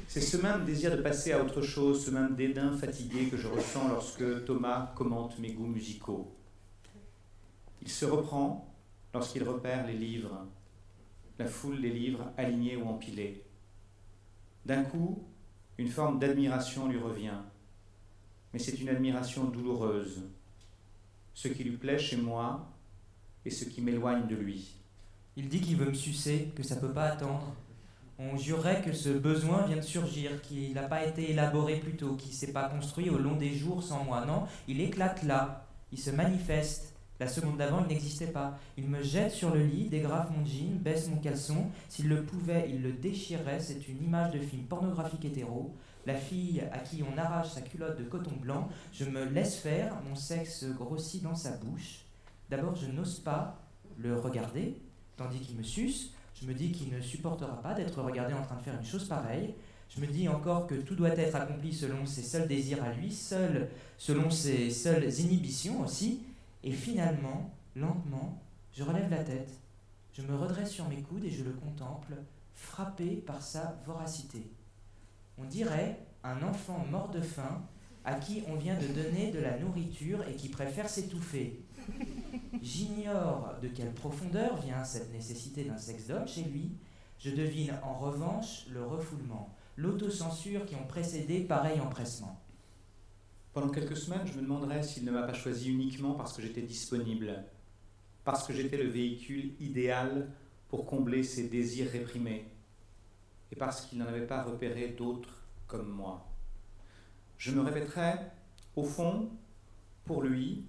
[0.08, 3.48] C'est ce même désir de passer à autre chose, ce même dédain fatigué que je
[3.48, 6.34] ressens lorsque Thomas commente mes goûts musicaux.
[7.82, 8.74] Il se reprend
[9.14, 10.48] lorsqu'il repère les livres,
[11.40, 13.44] la foule des livres alignés ou empilés.
[14.66, 15.24] D'un coup,
[15.78, 17.38] une forme d'admiration lui revient,
[18.54, 20.24] mais c'est une admiration douloureuse.
[21.34, 22.68] Ce qui lui plaît chez moi
[23.44, 24.76] et ce qui m'éloigne de lui.
[25.36, 27.56] Il dit qu'il veut me sucer, que ça peut pas attendre.
[28.20, 32.16] On jurerait que ce besoin vient de surgir, qu'il n'a pas été élaboré plus tôt,
[32.16, 34.24] qu'il s'est pas construit au long des jours sans moi.
[34.26, 36.93] Non, il éclate là, il se manifeste.
[37.24, 38.60] La seconde d'avant, il n'existait pas.
[38.76, 41.68] Il me jette sur le lit, dégrafe mon jean, baisse mon caleçon.
[41.88, 43.62] S'il le pouvait, il le déchirerait.
[43.62, 45.74] C'est une image de film pornographique hétéro.
[46.06, 48.68] La fille à qui on arrache sa culotte de coton blanc.
[48.92, 52.02] Je me laisse faire, mon sexe grossit dans sa bouche.
[52.50, 53.58] D'abord, je n'ose pas
[53.98, 54.82] le regarder,
[55.16, 56.12] tandis qu'il me suce.
[56.36, 59.08] Je me dis qu'il ne supportera pas d'être regardé en train de faire une chose
[59.08, 59.54] pareille.
[59.88, 63.14] Je me dis encore que tout doit être accompli selon ses seuls désirs à lui,
[63.14, 66.20] seul, selon ses seules inhibitions aussi.
[66.64, 68.42] Et finalement, lentement,
[68.72, 69.60] je relève la tête.
[70.14, 72.14] Je me redresse sur mes coudes et je le contemple,
[72.54, 74.52] frappé par sa voracité.
[75.38, 77.64] On dirait un enfant mort de faim
[78.06, 81.64] à qui on vient de donner de la nourriture et qui préfère s'étouffer.
[82.62, 86.72] J'ignore de quelle profondeur vient cette nécessité d'un sexe d'homme chez lui.
[87.20, 92.43] Je devine en revanche le refoulement, l'autocensure qui ont précédé pareil empressement.
[93.54, 96.64] Pendant quelques semaines, je me demanderais s'il ne m'a pas choisi uniquement parce que j'étais
[96.64, 97.44] disponible,
[98.24, 100.32] parce que j'étais le véhicule idéal
[100.70, 102.48] pour combler ses désirs réprimés,
[103.52, 106.26] et parce qu'il n'en avait pas repéré d'autres comme moi.
[107.38, 108.32] Je me répéterais,
[108.76, 109.30] au fond,
[110.04, 110.66] pour lui,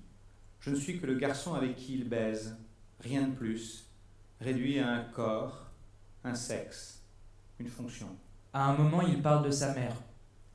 [0.61, 2.59] je ne suis que le garçon avec qui il baise,
[3.01, 3.91] rien de plus,
[4.43, 5.71] réduit à un corps,
[6.23, 7.03] un sexe,
[7.59, 8.09] une fonction.
[8.53, 9.97] À un moment, il parle de sa mère.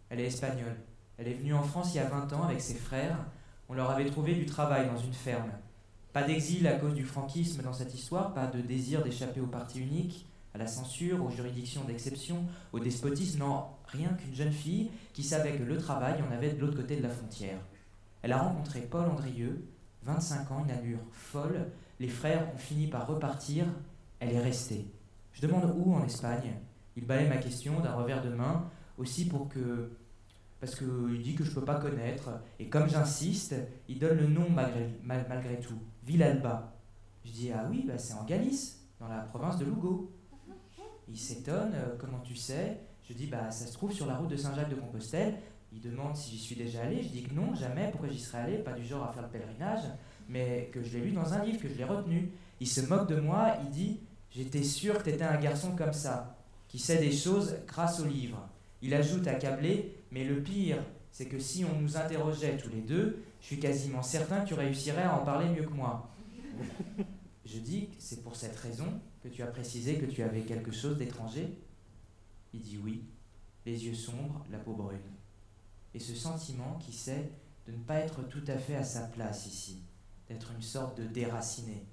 [0.10, 0.78] Elle est espagnole.
[1.20, 3.18] Elle est venue en France il y a 20 ans avec ses frères.
[3.68, 5.52] On leur avait trouvé du travail dans une ferme.
[6.14, 9.82] Pas d'exil à cause du franquisme dans cette histoire, pas de désir d'échapper au parti
[9.82, 15.24] unique, à la censure, aux juridictions d'exception, au despotisme, non, rien qu'une jeune fille qui
[15.24, 17.60] savait que le travail en avait de l'autre côté de la frontière.
[18.22, 19.68] Elle a rencontré Paul Andrieux,
[20.04, 21.68] 25 ans, une allure folle.
[22.00, 23.66] Les frères ont fini par repartir.
[24.20, 24.86] Elle est restée.
[25.34, 26.54] Je demande où en Espagne.
[26.96, 29.92] Il balaye ma question d'un revers de main, aussi pour que.
[30.60, 32.30] Parce qu'il dit que je ne peux pas connaître.
[32.60, 33.56] Et comme j'insiste,
[33.88, 36.74] il donne le nom malgré, tout Villalba.
[37.24, 40.12] Je dis Ah oui, bah c'est en Galice, dans la province de Lugo.
[41.08, 42.80] Il s'étonne euh, Comment tu sais?
[43.08, 45.36] Je dis Bah ça se trouve sur la route de Saint-Jacques-de-Compostelle.
[45.72, 47.04] Il demande si j'y suis déjà allé.
[47.04, 47.90] Je dis que non, jamais.
[47.92, 48.58] Pourquoi j'y serais allé?
[48.58, 49.84] Pas du genre à faire le pèlerinage,
[50.28, 52.32] mais que je l'ai lu dans un livre, que je l'ai retenu.
[52.60, 53.56] Il se moque de moi.
[53.64, 54.00] Il dit
[54.32, 56.38] J'étais sûr que t'étais un garçon comme ça,
[56.68, 58.48] qui sait des choses grâce au livre.
[58.82, 63.24] Il ajoute accablé Mais le pire, c'est que si on nous interrogeait tous les deux,
[63.42, 66.10] je suis quasiment certain que tu réussirais à en parler mieux que moi.
[67.46, 70.72] Je dis que c'est pour cette raison que tu as précisé que tu avais quelque
[70.72, 71.58] chose d'étranger
[72.54, 73.04] Il dit oui,
[73.66, 75.00] les yeux sombres, la peau brune
[75.94, 77.32] et ce sentiment qui sait
[77.68, 79.82] de ne pas être tout à fait à sa place ici,
[80.28, 81.84] d'être une sorte de déraciné,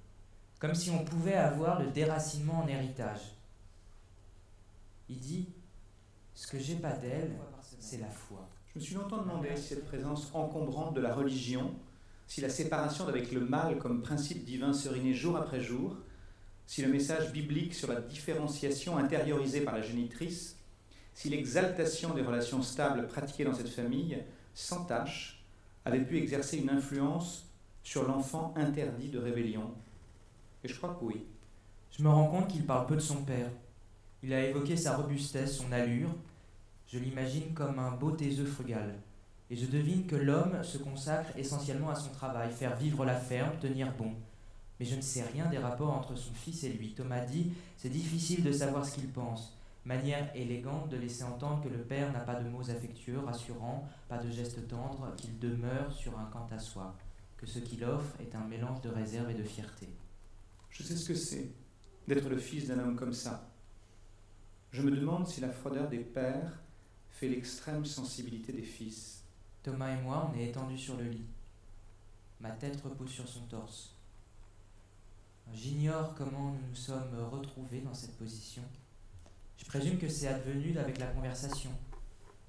[0.58, 3.34] comme si on pouvait avoir le déracinement en héritage.
[5.08, 5.48] Il dit
[6.36, 7.32] Ce que j'ai pas d'elle,
[7.80, 8.48] c'est la foi.
[8.72, 11.74] Je me suis longtemps demandé si cette présence encombrante de la religion,
[12.28, 15.96] si la séparation d'avec le mal comme principe divin serinait jour après jour,
[16.66, 20.56] si le message biblique sur la différenciation intériorisée par la génitrice
[21.16, 24.22] si l'exaltation des relations stables pratiquées dans cette famille,
[24.52, 25.42] sans tâche,
[25.86, 27.46] avait pu exercer une influence
[27.82, 29.72] sur l'enfant interdit de rébellion
[30.62, 31.24] Et je crois que oui.
[31.90, 33.48] Je me rends compte qu'il parle peu de son père.
[34.22, 36.10] Il a évoqué sa robustesse, son allure.
[36.86, 38.94] Je l'imagine comme un beau taiseux frugal.
[39.50, 43.58] Et je devine que l'homme se consacre essentiellement à son travail, faire vivre la ferme,
[43.60, 44.12] tenir bon.
[44.78, 46.94] Mais je ne sais rien des rapports entre son fils et lui.
[46.94, 49.56] Thomas dit C'est difficile de savoir ce qu'il pense
[49.86, 54.18] manière élégante de laisser entendre que le père n'a pas de mots affectueux, rassurants, pas
[54.18, 56.96] de gestes tendres, qu'il demeure sur un quant à soi,
[57.36, 59.88] que ce qu'il offre est un mélange de réserve et de fierté.
[60.70, 61.52] Je sais ce que c'est
[62.08, 63.48] d'être le fils d'un homme comme ça.
[64.72, 66.58] Je me demande si la froideur des pères
[67.10, 69.22] fait l'extrême sensibilité des fils.
[69.62, 71.26] Thomas et moi, on est étendus sur le lit.
[72.40, 73.94] Ma tête repose sur son torse.
[75.52, 78.62] J'ignore comment nous nous sommes retrouvés dans cette position.
[79.56, 81.70] Je présume que c'est advenu avec la conversation.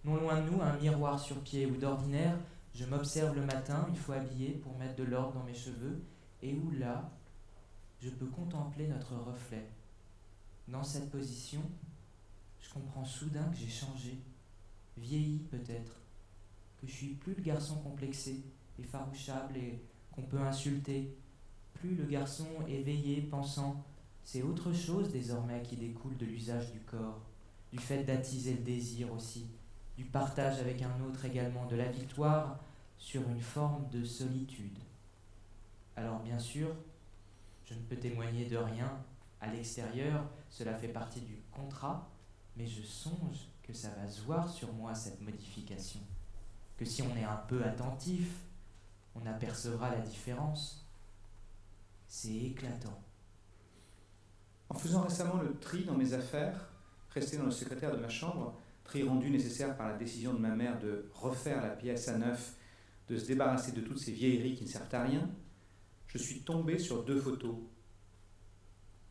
[0.04, 2.38] Non loin de nous, un miroir sur pied où d'ordinaire,
[2.74, 6.02] je m'observe le matin, une fois habillé, pour mettre de l'ordre dans mes cheveux,
[6.42, 7.10] et où là,
[8.02, 9.70] je peux contempler notre reflet.
[10.68, 11.62] Dans cette position,
[12.78, 14.18] comprends soudain que j'ai changé,
[14.98, 16.02] vieilli peut-être,
[16.80, 18.44] que je suis plus le garçon complexé,
[18.80, 21.18] effarouchable et qu'on peut insulter,
[21.74, 23.84] plus le garçon éveillé, pensant,
[24.24, 27.22] c'est autre chose désormais qui découle de l'usage du corps,
[27.72, 29.48] du fait d'attiser le désir aussi,
[29.96, 32.60] du partage avec un autre également, de la victoire
[32.98, 34.78] sur une forme de solitude.
[35.96, 36.70] Alors bien sûr,
[37.66, 38.92] je ne peux témoigner de rien
[39.42, 42.10] à l'extérieur, cela fait partie du contrat,
[42.58, 46.00] mais je songe que ça va se voir sur moi cette modification,
[46.78, 48.30] que si on est un peu attentif,
[49.16, 50.86] on apercevra la différence.
[52.08, 53.02] C'est éclatant.
[54.70, 56.70] En faisant récemment le tri dans mes affaires,
[57.10, 60.56] resté dans le secrétaire de ma chambre, tri rendu nécessaire par la décision de ma
[60.56, 62.56] mère de refaire la pièce à neuf,
[63.08, 65.30] de se débarrasser de toutes ces vieilleries qui ne servent à rien,
[66.08, 67.56] je suis tombé sur deux photos.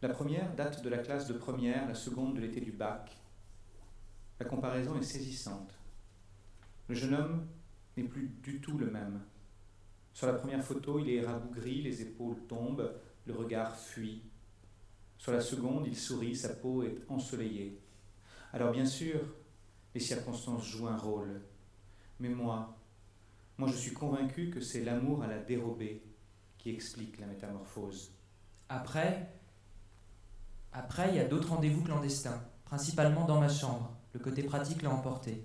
[0.03, 3.17] La première date de la classe de première, la seconde de l'été du bac.
[4.39, 5.79] La comparaison est saisissante.
[6.89, 7.47] Le jeune homme
[7.97, 9.23] n'est plus du tout le même.
[10.13, 12.95] Sur la première photo, il est rabougri, les épaules tombent,
[13.27, 14.23] le regard fuit.
[15.19, 17.81] Sur la seconde, il sourit, sa peau est ensoleillée.
[18.53, 19.21] Alors bien sûr,
[19.95, 21.41] les circonstances jouent un rôle.
[22.21, 22.79] Mais moi,
[23.59, 26.03] moi je suis convaincu que c'est l'amour à la dérobée
[26.59, 28.13] qui explique la métamorphose.
[28.69, 29.31] Après,
[30.73, 33.96] après, il y a d'autres rendez-vous clandestins, principalement dans ma chambre.
[34.17, 35.45] Le côté pratique l'a emporté.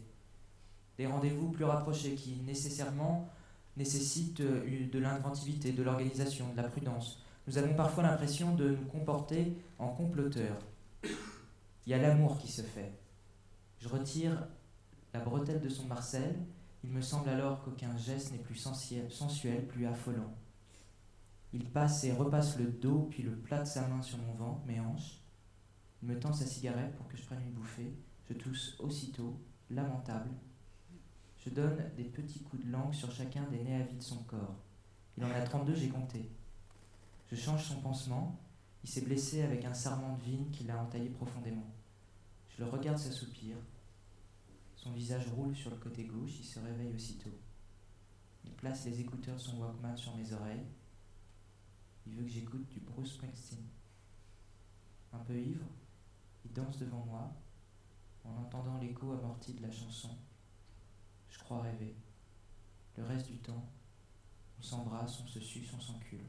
[0.97, 3.29] Des rendez-vous plus rapprochés qui nécessairement
[3.75, 7.21] nécessitent euh, de l'inventivité, de l'organisation, de la prudence.
[7.47, 10.57] Nous avons parfois l'impression de nous comporter en comploteurs.
[11.03, 12.93] Il y a l'amour qui se fait.
[13.79, 14.47] Je retire
[15.13, 16.33] la bretelle de son Marcel.
[16.85, 20.33] Il me semble alors qu'aucun geste n'est plus sensuel, plus affolant.
[21.51, 24.61] Il passe et repasse le dos, puis le plat de sa main sur mon ventre,
[24.65, 25.19] mes hanches.
[26.01, 27.93] Il me tend sa cigarette pour que je prenne une bouffée.
[28.31, 29.37] Je tousse aussitôt,
[29.69, 30.29] lamentable.
[31.43, 34.23] Je donne des petits coups de langue sur chacun des nez à vie de son
[34.23, 34.55] corps.
[35.17, 36.31] Il en a 32, j'ai compté.
[37.29, 38.39] Je change son pansement.
[38.85, 41.69] Il s'est blessé avec un sarment de vigne qui l'a entaillé profondément.
[42.47, 43.57] Je le regarde s'assoupir.
[44.77, 47.37] Son visage roule sur le côté gauche, il se réveille aussitôt.
[48.45, 50.65] Il place les écouteurs de son Walkman sur mes oreilles.
[52.07, 53.65] Il veut que j'écoute du Bruce Springsteen.
[55.11, 55.65] Un peu ivre,
[56.45, 57.29] il danse devant moi,
[58.25, 60.09] en entendant l'écho amorti de la chanson.
[61.29, 61.95] Je crois rêver.
[62.97, 63.69] Le reste du temps,
[64.59, 66.25] on s'embrasse, on se suce, on s'encule.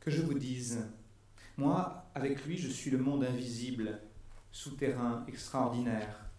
[0.00, 0.86] Que je vous dise,
[1.56, 4.00] moi, avec lui, je suis le monde invisible,
[4.50, 6.30] souterrain, extraordinaire.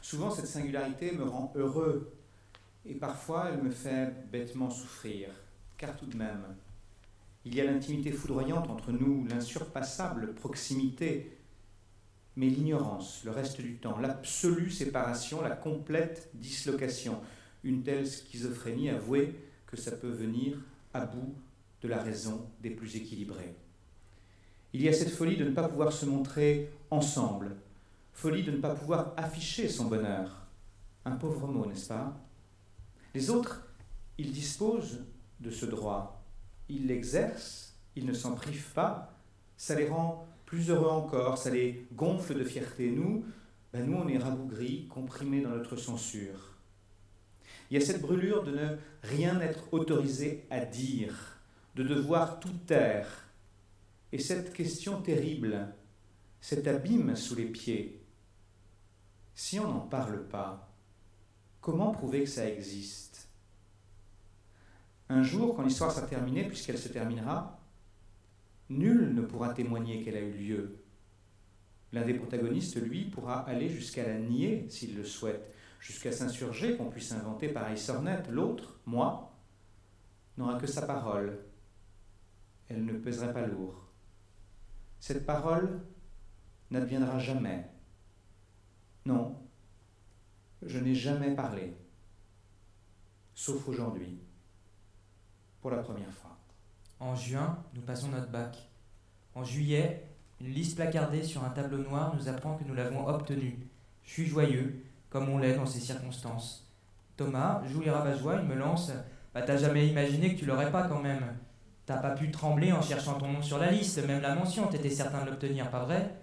[0.00, 2.16] Souvent, cette singularité me rend heureux,
[2.84, 5.28] et parfois, elle me fait bêtement souffrir,
[5.76, 6.56] car tout de même,
[7.44, 11.38] il y a l'intimité foudroyante entre nous, l'insurpassable proximité,
[12.36, 17.20] mais l'ignorance, le reste du temps, l'absolue séparation, la complète dislocation,
[17.62, 20.58] une telle schizophrénie avouée que ça peut venir
[20.94, 21.34] à bout
[21.82, 23.54] de la raison des plus équilibrés.
[24.72, 27.56] Il y a cette folie de ne pas pouvoir se montrer ensemble,
[28.12, 30.46] folie de ne pas pouvoir afficher son bonheur.
[31.04, 32.16] Un pauvre mot, n'est-ce pas?
[33.14, 33.66] Les autres,
[34.16, 35.04] ils disposent
[35.40, 36.24] de ce droit,
[36.68, 39.14] ils l'exercent, ils ne s'en privent pas,
[39.56, 42.90] ça les rend plus heureux encore, ça les gonfle de fierté.
[42.90, 43.24] Nous,
[43.72, 46.58] ben nous, on est rabougris, comprimés dans notre censure.
[47.70, 51.38] Il y a cette brûlure de ne rien être autorisé à dire,
[51.74, 53.08] de devoir tout taire.
[54.12, 55.72] Et cette question terrible,
[56.42, 58.04] cet abîme sous les pieds,
[59.34, 60.70] si on n'en parle pas,
[61.62, 63.26] comment prouver que ça existe?
[65.08, 67.58] Un jour, quand l'histoire sera terminée, puisqu'elle se terminera,
[68.78, 70.78] nul ne pourra témoigner qu'elle a eu lieu.
[71.92, 76.88] L'un des protagonistes, lui, pourra aller jusqu'à la nier s'il le souhaite, jusqu'à s'insurger qu'on
[76.88, 78.28] puisse inventer pareille sornette.
[78.28, 79.36] L'autre, moi,
[80.36, 81.38] n'aura que sa parole.
[82.68, 83.74] Elle ne pèsera pas lourd.
[85.00, 85.82] Cette parole
[86.70, 87.68] n'adviendra jamais.
[89.04, 89.36] Non,
[90.62, 91.76] je n'ai jamais parlé,
[93.34, 94.20] sauf aujourd'hui
[95.60, 96.31] pour la première fois.
[97.02, 98.56] En juin, nous passons notre bac.
[99.34, 100.06] En juillet,
[100.40, 103.58] une liste placardée sur un tableau noir nous apprend que nous l'avons obtenue.
[104.04, 106.72] Je suis joyeux, comme on l'est dans ces circonstances.
[107.16, 108.92] Thomas joue les rabat il me lance
[109.34, 111.24] Bah, t'as jamais imaginé que tu l'aurais pas quand même.
[111.86, 114.88] T'as pas pu trembler en cherchant ton nom sur la liste, même la mention, t'étais
[114.88, 116.14] certain de l'obtenir, pas vrai?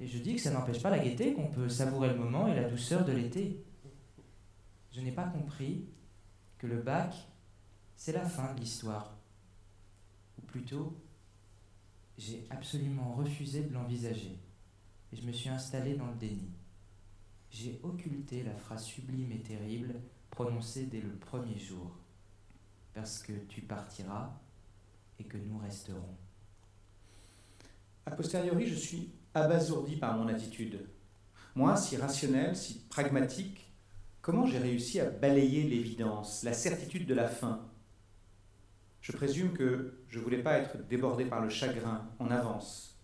[0.00, 2.54] Et je dis que ça n'empêche pas la gaieté, qu'on peut savourer le moment et
[2.54, 3.64] la douceur de l'été.
[4.92, 5.88] Je n'ai pas compris
[6.58, 7.14] que le bac
[7.96, 9.19] c'est la fin de l'histoire.
[10.50, 10.96] Plutôt,
[12.18, 14.36] j'ai absolument refusé de l'envisager
[15.12, 16.50] et je me suis installé dans le déni.
[17.50, 19.94] J'ai occulté la phrase sublime et terrible
[20.28, 21.96] prononcée dès le premier jour,
[22.94, 24.40] parce que tu partiras
[25.20, 26.16] et que nous resterons.
[28.06, 30.84] A posteriori, je suis abasourdi par mon attitude.
[31.54, 33.72] Moi, si rationnel, si pragmatique,
[34.20, 37.68] comment j'ai réussi à balayer l'évidence, la certitude de la fin?
[39.00, 42.98] Je présume que je ne voulais pas être débordé par le chagrin en avance.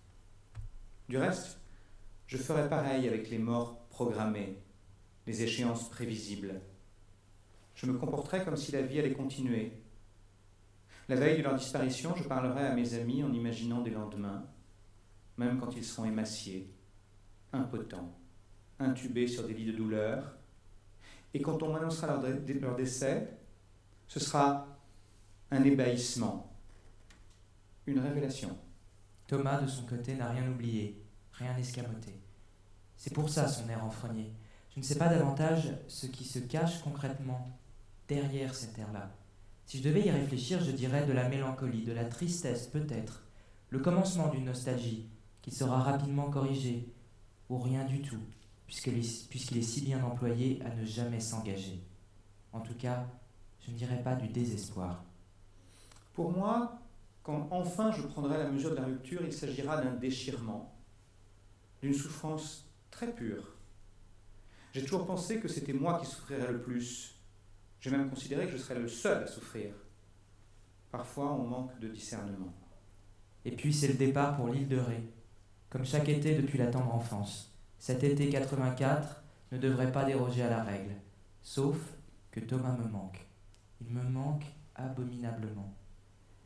[1.08, 1.60] Du reste,
[2.26, 4.58] je ferai pareil avec les morts programmées,
[5.26, 6.60] les échéances prévisibles.
[7.76, 9.72] Je me comporterai comme si la vie allait continuer.
[11.08, 14.44] La veille de leur disparition, je parlerai à mes amis en imaginant des lendemains,
[15.36, 16.68] même quand ils seront émaciés,
[17.52, 18.18] impotents,
[18.80, 20.34] intubés sur des lits de douleur.
[21.34, 22.22] Et quand on m'annoncera leur,
[22.60, 23.38] leur décès,
[24.08, 24.66] ce sera
[25.52, 26.45] un ébahissement,
[27.86, 28.56] une révélation.
[29.26, 32.20] Thomas, de son côté, n'a rien oublié, rien escamoté.
[32.96, 34.32] C'est pour ça son air enfreigné.
[34.74, 37.58] Je ne sais pas davantage ce qui se cache concrètement
[38.08, 39.10] derrière cet air-là.
[39.66, 43.24] Si je devais y réfléchir, je dirais de la mélancolie, de la tristesse peut-être,
[43.70, 45.08] le commencement d'une nostalgie
[45.42, 46.92] qui sera rapidement corrigée,
[47.48, 48.20] ou rien du tout,
[48.66, 51.82] puisqu'il est, est si bien employé à ne jamais s'engager.
[52.52, 53.06] En tout cas,
[53.60, 55.04] je ne dirais pas du désespoir.
[56.14, 56.78] Pour moi,
[57.26, 60.72] quand enfin je prendrai la mesure de la rupture, il s'agira d'un déchirement,
[61.82, 63.56] d'une souffrance très pure.
[64.72, 67.18] J'ai toujours pensé que c'était moi qui souffrirais le plus.
[67.80, 69.74] J'ai même considéré que je serais le seul à souffrir.
[70.92, 72.54] Parfois, on manque de discernement.
[73.44, 75.12] Et puis, c'est le départ pour l'île de Ré,
[75.68, 77.52] comme chaque été depuis la tendre enfance.
[77.80, 80.94] Cet été 84 ne devrait pas déroger à la règle,
[81.42, 81.76] sauf
[82.30, 83.26] que Thomas me manque.
[83.80, 84.44] Il me manque
[84.76, 85.74] abominablement.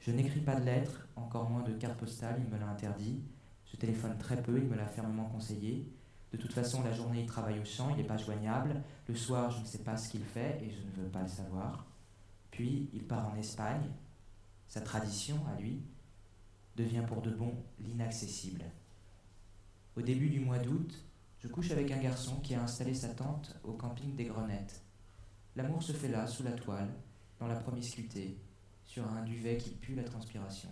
[0.01, 3.23] Je n'écris pas de lettres, encore moins de cartes postales, il me l'a interdit.
[3.71, 5.93] Je téléphone très peu, il me l'a fermement conseillé.
[6.33, 8.83] De toute façon, la journée, il travaille au champ, il n'est pas joignable.
[9.09, 11.29] Le soir, je ne sais pas ce qu'il fait et je ne veux pas le
[11.29, 11.87] savoir.
[12.51, 13.91] Puis, il part en Espagne.
[14.69, 15.83] Sa tradition, à lui,
[16.77, 18.65] devient pour de bon l'inaccessible.
[19.97, 21.05] Au début du mois d'août,
[21.41, 24.83] je couche avec un garçon qui a installé sa tente au camping des Grenettes.
[25.57, 26.95] L'amour se fait là, sous la toile,
[27.39, 28.39] dans la promiscuité,
[28.91, 30.68] sur un duvet qui pue la transpiration.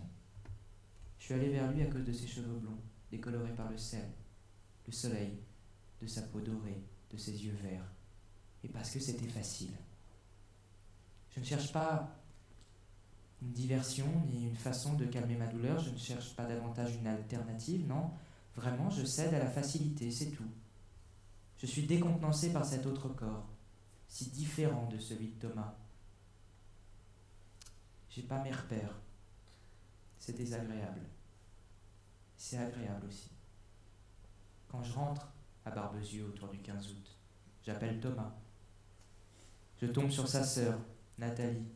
[1.21, 4.11] Je suis allé vers lui à cause de ses cheveux blonds, décolorés par le sel,
[4.89, 5.39] le soleil,
[6.03, 7.89] de sa peau dorée, de ses yeux verts,
[8.65, 9.71] et parce que c'était facile.
[11.31, 12.13] Je ne cherche pas
[13.41, 17.07] une diversion ni une façon de calmer ma douleur, je ne cherche pas davantage une
[17.07, 18.11] alternative, non,
[18.57, 20.51] vraiment je cède à la facilité, c'est tout.
[21.59, 23.47] Je suis décontenancé par cet autre corps,
[24.09, 25.77] si différent de celui de Thomas.
[28.23, 28.95] Pas mes repères.
[30.19, 31.03] C'est désagréable.
[32.37, 33.31] C'est agréable aussi.
[34.69, 35.29] Quand je rentre,
[35.65, 37.19] à Barbezieux autour du 15 août.
[37.63, 38.35] J'appelle Thomas.
[39.81, 40.79] Je tombe sur sa sœur,
[41.19, 41.67] Nathalie,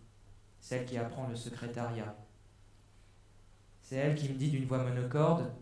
[0.61, 2.17] celle qui apprend le secrétariat.
[3.83, 5.53] C'est elle qui me dit d'une voix monocorde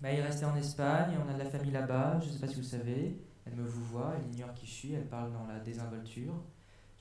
[0.00, 2.48] bah, Il restait en Espagne, on a de la famille là-bas, je ne sais pas
[2.48, 3.18] si vous savez.
[3.46, 6.34] Elle me vous voit, elle ignore qui je suis, elle parle dans la désinvolture.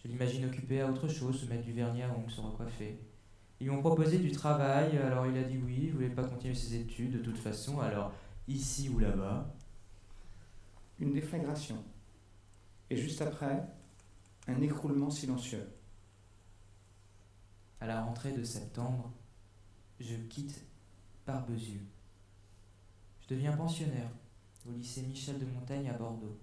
[0.05, 2.99] Je l'imagine occupé à autre chose, se mettre du vernis à ongles, se recoiffer.
[3.59, 6.53] Ils lui ont proposé du travail, alors il a dit oui, il voulait pas continuer
[6.53, 8.13] ses études de toute façon, alors
[8.47, 9.51] ici ou là-bas
[10.99, 11.83] une déflagration.
[12.91, 13.67] Et juste après,
[14.47, 15.67] un écroulement silencieux.
[17.81, 19.11] À la rentrée de septembre,
[19.99, 20.65] je quitte
[21.25, 21.85] Barbezieux.
[23.21, 24.11] Je deviens pensionnaire
[24.67, 26.39] au lycée Michel de Montaigne à Bordeaux.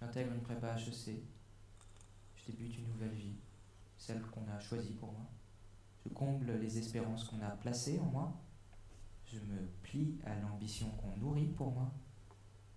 [0.00, 1.22] J'intègre une prépa HEC.
[2.46, 3.36] Je débute une nouvelle vie,
[3.96, 5.26] celle qu'on a choisie pour moi.
[6.04, 8.32] Je comble les espérances qu'on a placées en moi.
[9.26, 11.90] Je me plie à l'ambition qu'on nourrit pour moi.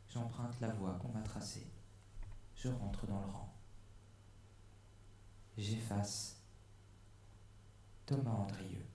[0.08, 1.68] J'emprunte la voie qu'on m'a tracée.
[2.56, 3.54] Je rentre dans le rang.
[5.58, 6.42] J'efface
[8.06, 8.86] Thomas Andrieux.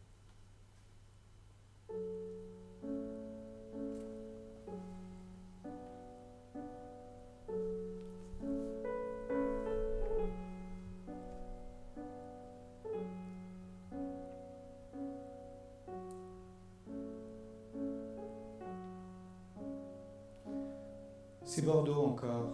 [21.55, 22.50] C'est Bordeaux encore.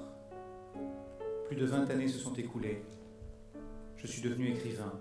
[1.46, 2.82] Plus de 20 années se sont écoulées.
[3.94, 4.92] Je suis devenu écrivain.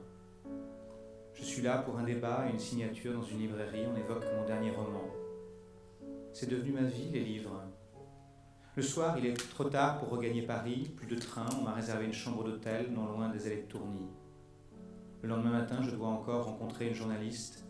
[1.33, 3.85] Je suis là pour un débat et une signature dans une librairie.
[3.91, 5.01] On évoque mon dernier roman.
[6.31, 7.59] C'est devenu ma vie, les livres.
[8.75, 10.93] Le soir, il est trop tard pour regagner Paris.
[10.95, 11.49] Plus de train.
[11.59, 14.05] On m'a réservé une chambre d'hôtel non loin des allées de Tourny.
[15.23, 17.65] Le lendemain matin, je dois encore rencontrer une journaliste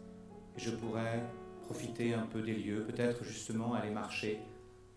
[0.57, 1.23] et je pourrais
[1.63, 4.41] profiter un peu des lieux, peut-être justement aller marcher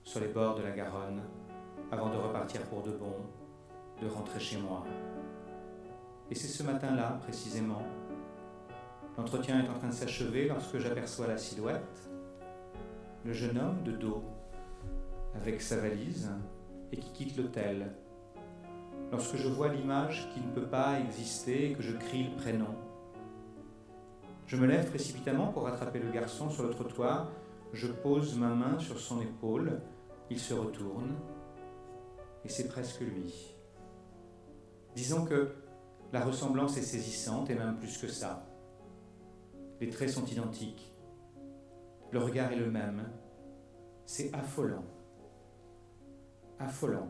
[0.02, 1.22] sur les bords de la Garonne,
[1.90, 3.14] avant de repartir pour de bon,
[4.00, 4.84] de rentrer chez moi.
[6.30, 7.82] Et c'est ce matin-là, précisément,
[9.16, 12.10] l'entretien est en train de s'achever lorsque j'aperçois la silhouette,
[13.24, 14.24] le jeune homme de dos,
[15.34, 16.30] avec sa valise,
[16.92, 17.92] et qui quitte l'hôtel.
[19.12, 22.74] Lorsque je vois l'image qui ne peut pas exister et que je crie le prénom.
[24.46, 27.28] Je me lève précipitamment pour rattraper le garçon sur le trottoir
[27.72, 29.80] je pose ma main sur son épaule,
[30.30, 31.16] il se retourne,
[32.44, 33.54] et c'est presque lui.
[34.94, 35.54] Disons que
[36.12, 38.46] la ressemblance est saisissante, et même plus que ça.
[39.80, 40.92] Les traits sont identiques.
[42.10, 43.08] Le regard est le même.
[44.04, 44.84] C'est affolant.
[46.58, 47.08] Affolant.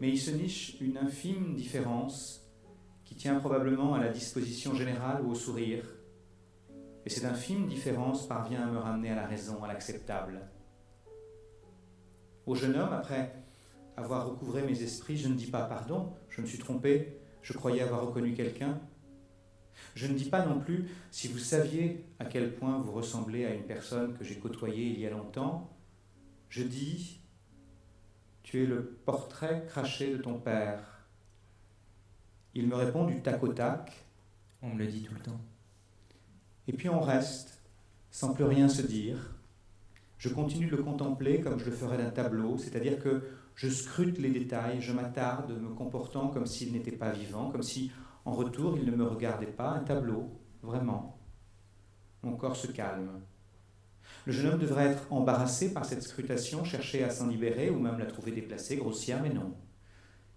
[0.00, 2.46] Mais il se niche une infime différence
[3.04, 5.84] qui tient probablement à la disposition générale ou au sourire.
[7.04, 10.40] Et cette infime différence parvient à me ramener à la raison, à l'acceptable.
[12.46, 13.34] Au jeune homme, après
[13.96, 17.82] avoir recouvré mes esprits, je ne dis pas pardon, je me suis trompé, je croyais
[17.82, 18.80] avoir reconnu quelqu'un.
[19.94, 23.54] Je ne dis pas non plus si vous saviez à quel point vous ressemblez à
[23.54, 25.70] une personne que j'ai côtoyée il y a longtemps.
[26.48, 27.20] Je dis,
[28.42, 31.06] tu es le portrait craché de ton père.
[32.54, 33.92] Il me répond du tac au tac.
[34.60, 35.40] On me le dit tout le temps.
[36.68, 37.60] Et puis on reste,
[38.10, 39.34] sans plus rien se dire.
[40.18, 43.22] Je continue de le contempler comme je le ferais d'un tableau, c'est-à-dire que
[43.54, 47.90] je scrute les détails, je m'attarde, me comportant comme s'il n'était pas vivant, comme si,
[48.24, 50.30] en retour, il ne me regardait pas, un tableau,
[50.62, 51.18] vraiment.
[52.22, 53.20] Mon corps se calme.
[54.24, 57.98] Le jeune homme devrait être embarrassé par cette scrutation, chercher à s'en libérer ou même
[57.98, 59.54] la trouver déplacée, grossière, mais non.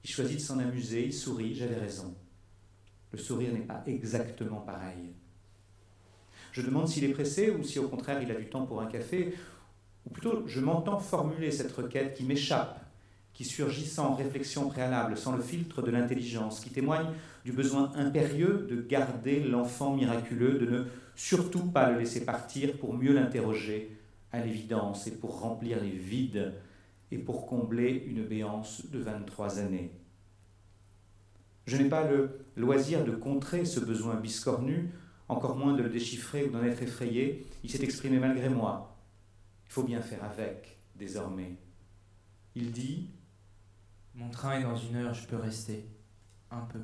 [0.03, 2.15] Il choisit de s'en amuser, il sourit, j'avais raison.
[3.11, 5.13] Le sourire n'est pas exactement pareil.
[6.55, 8.85] Je demande s'il est pressé ou si au contraire il a du temps pour un
[8.85, 9.33] café,
[10.05, 12.79] ou plutôt je m'entends formuler cette requête qui m'échappe,
[13.33, 17.07] qui surgit sans réflexion préalable, sans le filtre de l'intelligence, qui témoigne
[17.43, 20.83] du besoin impérieux de garder l'enfant miraculeux, de ne
[21.17, 23.91] surtout pas le laisser partir pour mieux l'interroger
[24.31, 26.53] à l'évidence et pour remplir les vides
[27.11, 29.91] et pour combler une béance de 23 années.
[31.67, 34.93] Je n'ai pas le loisir de contrer ce besoin biscornu,
[35.28, 37.47] encore moins de le déchiffrer ou d'en être effrayé.
[37.63, 38.95] Il s'est exprimé malgré moi.
[39.65, 41.57] Il faut bien faire avec, désormais.
[42.55, 43.09] Il dit
[44.13, 45.86] Mon train est dans une heure, je peux rester.
[46.51, 46.80] Un peu.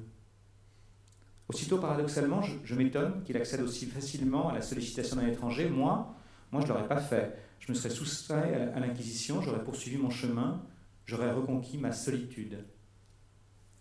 [1.48, 5.70] Aussitôt, paradoxalement, je, m'étonne qu'il accède aussi facilement à la sollicitation d'un étranger.
[5.70, 6.16] Moi,
[6.52, 7.38] moi je ne l'aurais pas fait.
[7.60, 10.64] Je me serais soustrait à l'Inquisition, j'aurais poursuivi mon chemin,
[11.06, 12.66] j'aurais reconquis ma solitude.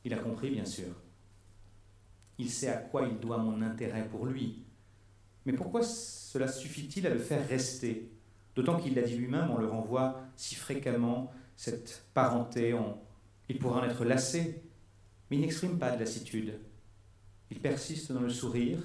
[0.05, 0.89] Il a compris, bien sûr.
[2.41, 4.65] Il sait à quoi il doit mon intérêt pour lui.
[5.45, 8.11] Mais pourquoi cela suffit-il à le faire rester?
[8.55, 12.75] D'autant qu'il l'a dit lui-même, on le renvoie si fréquemment, cette parenté,
[13.51, 14.63] il pourra en être lassé,
[15.29, 16.59] mais il n'exprime pas de lassitude.
[17.51, 18.79] Il persiste dans le sourire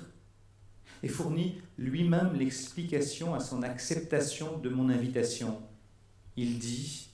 [1.01, 5.61] et fournit lui-même l'explication à son acceptation de mon invitation.
[6.35, 7.09] Il dit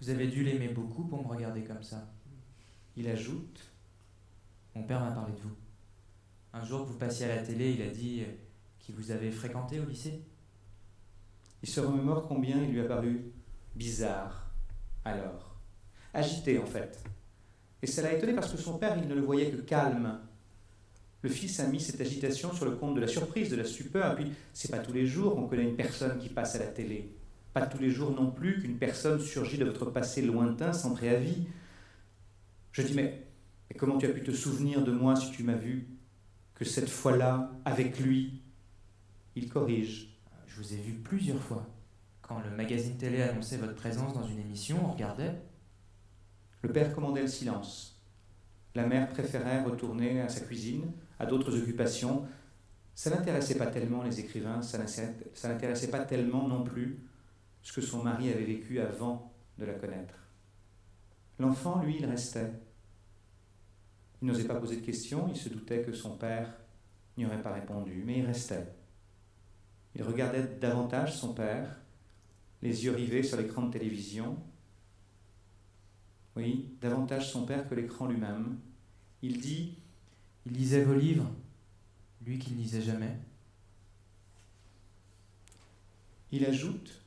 [0.00, 2.12] Vous avez dû l'aimer beaucoup pour me regarder comme ça.
[2.96, 3.60] Il ajoute
[4.74, 5.67] Mon père m'a parlé de vous.
[6.52, 8.24] Un jour que vous passiez à la télé, il a dit
[8.78, 10.22] qu'il vous avait fréquenté au lycée.
[11.62, 13.32] Il se remémore combien il lui a paru
[13.74, 14.48] bizarre
[15.08, 15.56] alors,
[16.12, 17.02] agité en fait.
[17.82, 20.20] Et ça l'a étonné parce que son père, il ne le voyait que calme.
[21.22, 24.12] Le fils a mis cette agitation sur le compte de la surprise, de la stupeur,
[24.12, 26.66] et puis c'est pas tous les jours qu'on connaît une personne qui passe à la
[26.66, 27.16] télé.
[27.54, 31.46] Pas tous les jours non plus qu'une personne surgit de votre passé lointain sans préavis.
[32.72, 33.26] Je dis, mais,
[33.78, 35.88] comment tu as pu te souvenir de moi si tu m'as vu
[36.58, 38.42] que cette fois-là, avec lui
[39.36, 40.18] Il corrige.
[40.48, 41.64] Je vous ai vu plusieurs fois.
[42.20, 45.40] Quand le magazine télé annonçait votre présence dans une émission, on regardait.
[46.62, 48.02] Le père commandait le silence.
[48.74, 50.90] La mère préférait retourner à sa cuisine,
[51.20, 52.26] à d'autres occupations.
[52.96, 56.98] Ça n'intéressait pas tellement les écrivains, ça n'intéressait pas tellement non plus
[57.62, 60.14] ce que son mari avait vécu avant de la connaître.
[61.38, 62.50] L'enfant, lui, il restait.
[64.20, 66.52] Il n'osait pas poser de questions, il se doutait que son père
[67.16, 68.66] n'y aurait pas répondu, mais il restait.
[69.94, 71.80] Il regardait davantage son père,
[72.62, 74.36] les yeux rivés sur l'écran de télévision.
[76.36, 78.58] Oui, davantage son père que l'écran lui-même.
[79.22, 79.76] Il dit
[80.46, 81.30] Il lisait vos livres,
[82.24, 83.16] lui qui ne lisait jamais.
[86.30, 87.02] Il ajoute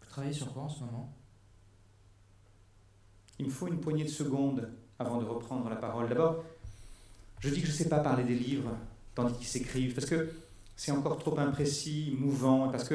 [0.00, 1.14] Vous travaillez sur quoi en ce moment?
[3.38, 6.08] Il me faut une poignée de secondes avant de reprendre la parole.
[6.08, 6.44] D'abord,
[7.40, 8.70] je dis que je ne sais pas parler des livres
[9.14, 10.30] tandis qu'ils s'écrivent, parce que
[10.76, 12.94] c'est encore trop imprécis, mouvant, parce que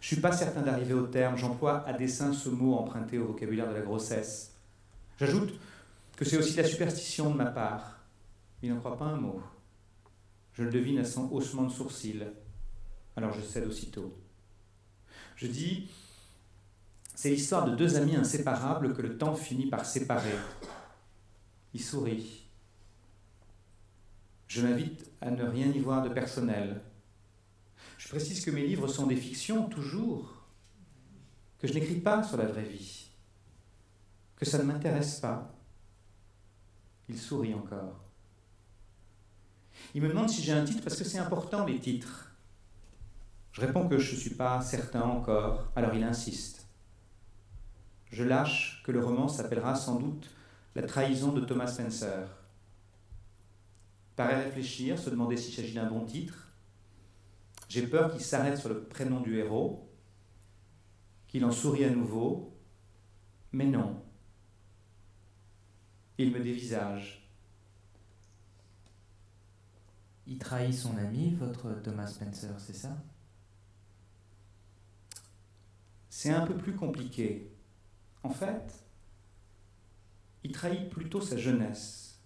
[0.00, 1.36] je ne suis pas certain d'arriver au terme.
[1.36, 4.52] J'emploie à dessein ce mot emprunté au vocabulaire de la grossesse.
[5.18, 5.52] J'ajoute
[6.16, 7.98] que c'est aussi la superstition de ma part.
[8.62, 9.42] Il n'en croit pas un mot.
[10.54, 12.24] Je le devine à son haussement de sourcils.
[13.16, 14.16] Alors je cède aussitôt.
[15.36, 15.90] Je dis,
[17.14, 20.34] c'est l'histoire de deux amis inséparables que le temps finit par séparer.
[21.72, 22.46] Il sourit.
[24.48, 26.82] Je m'invite à ne rien y voir de personnel.
[27.98, 30.42] Je précise que mes livres sont des fictions toujours,
[31.58, 33.10] que je n'écris pas sur la vraie vie,
[34.36, 35.54] que ça ne m'intéresse pas.
[37.08, 38.00] Il sourit encore.
[39.94, 42.32] Il me demande si j'ai un titre parce que c'est important les titres.
[43.52, 46.66] Je réponds que je ne suis pas certain encore, alors il insiste.
[48.10, 50.30] Je lâche que le roman s'appellera sans doute
[50.74, 52.28] La trahison de Thomas Spencer.
[54.16, 56.48] Paraît réfléchir, se demander s'il s'agit d'un bon titre.
[57.68, 59.88] J'ai peur qu'il s'arrête sur le prénom du héros,
[61.26, 62.56] qu'il en sourit à nouveau,
[63.52, 64.02] mais non.
[66.18, 67.28] Il me dévisage.
[70.26, 72.96] Il trahit son ami, votre Thomas Spencer, c'est ça?
[76.08, 77.50] C'est un peu plus compliqué.
[78.22, 78.84] En fait,
[80.44, 82.20] il trahit plutôt sa jeunesse.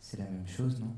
[0.00, 0.96] C'est la même chose, non?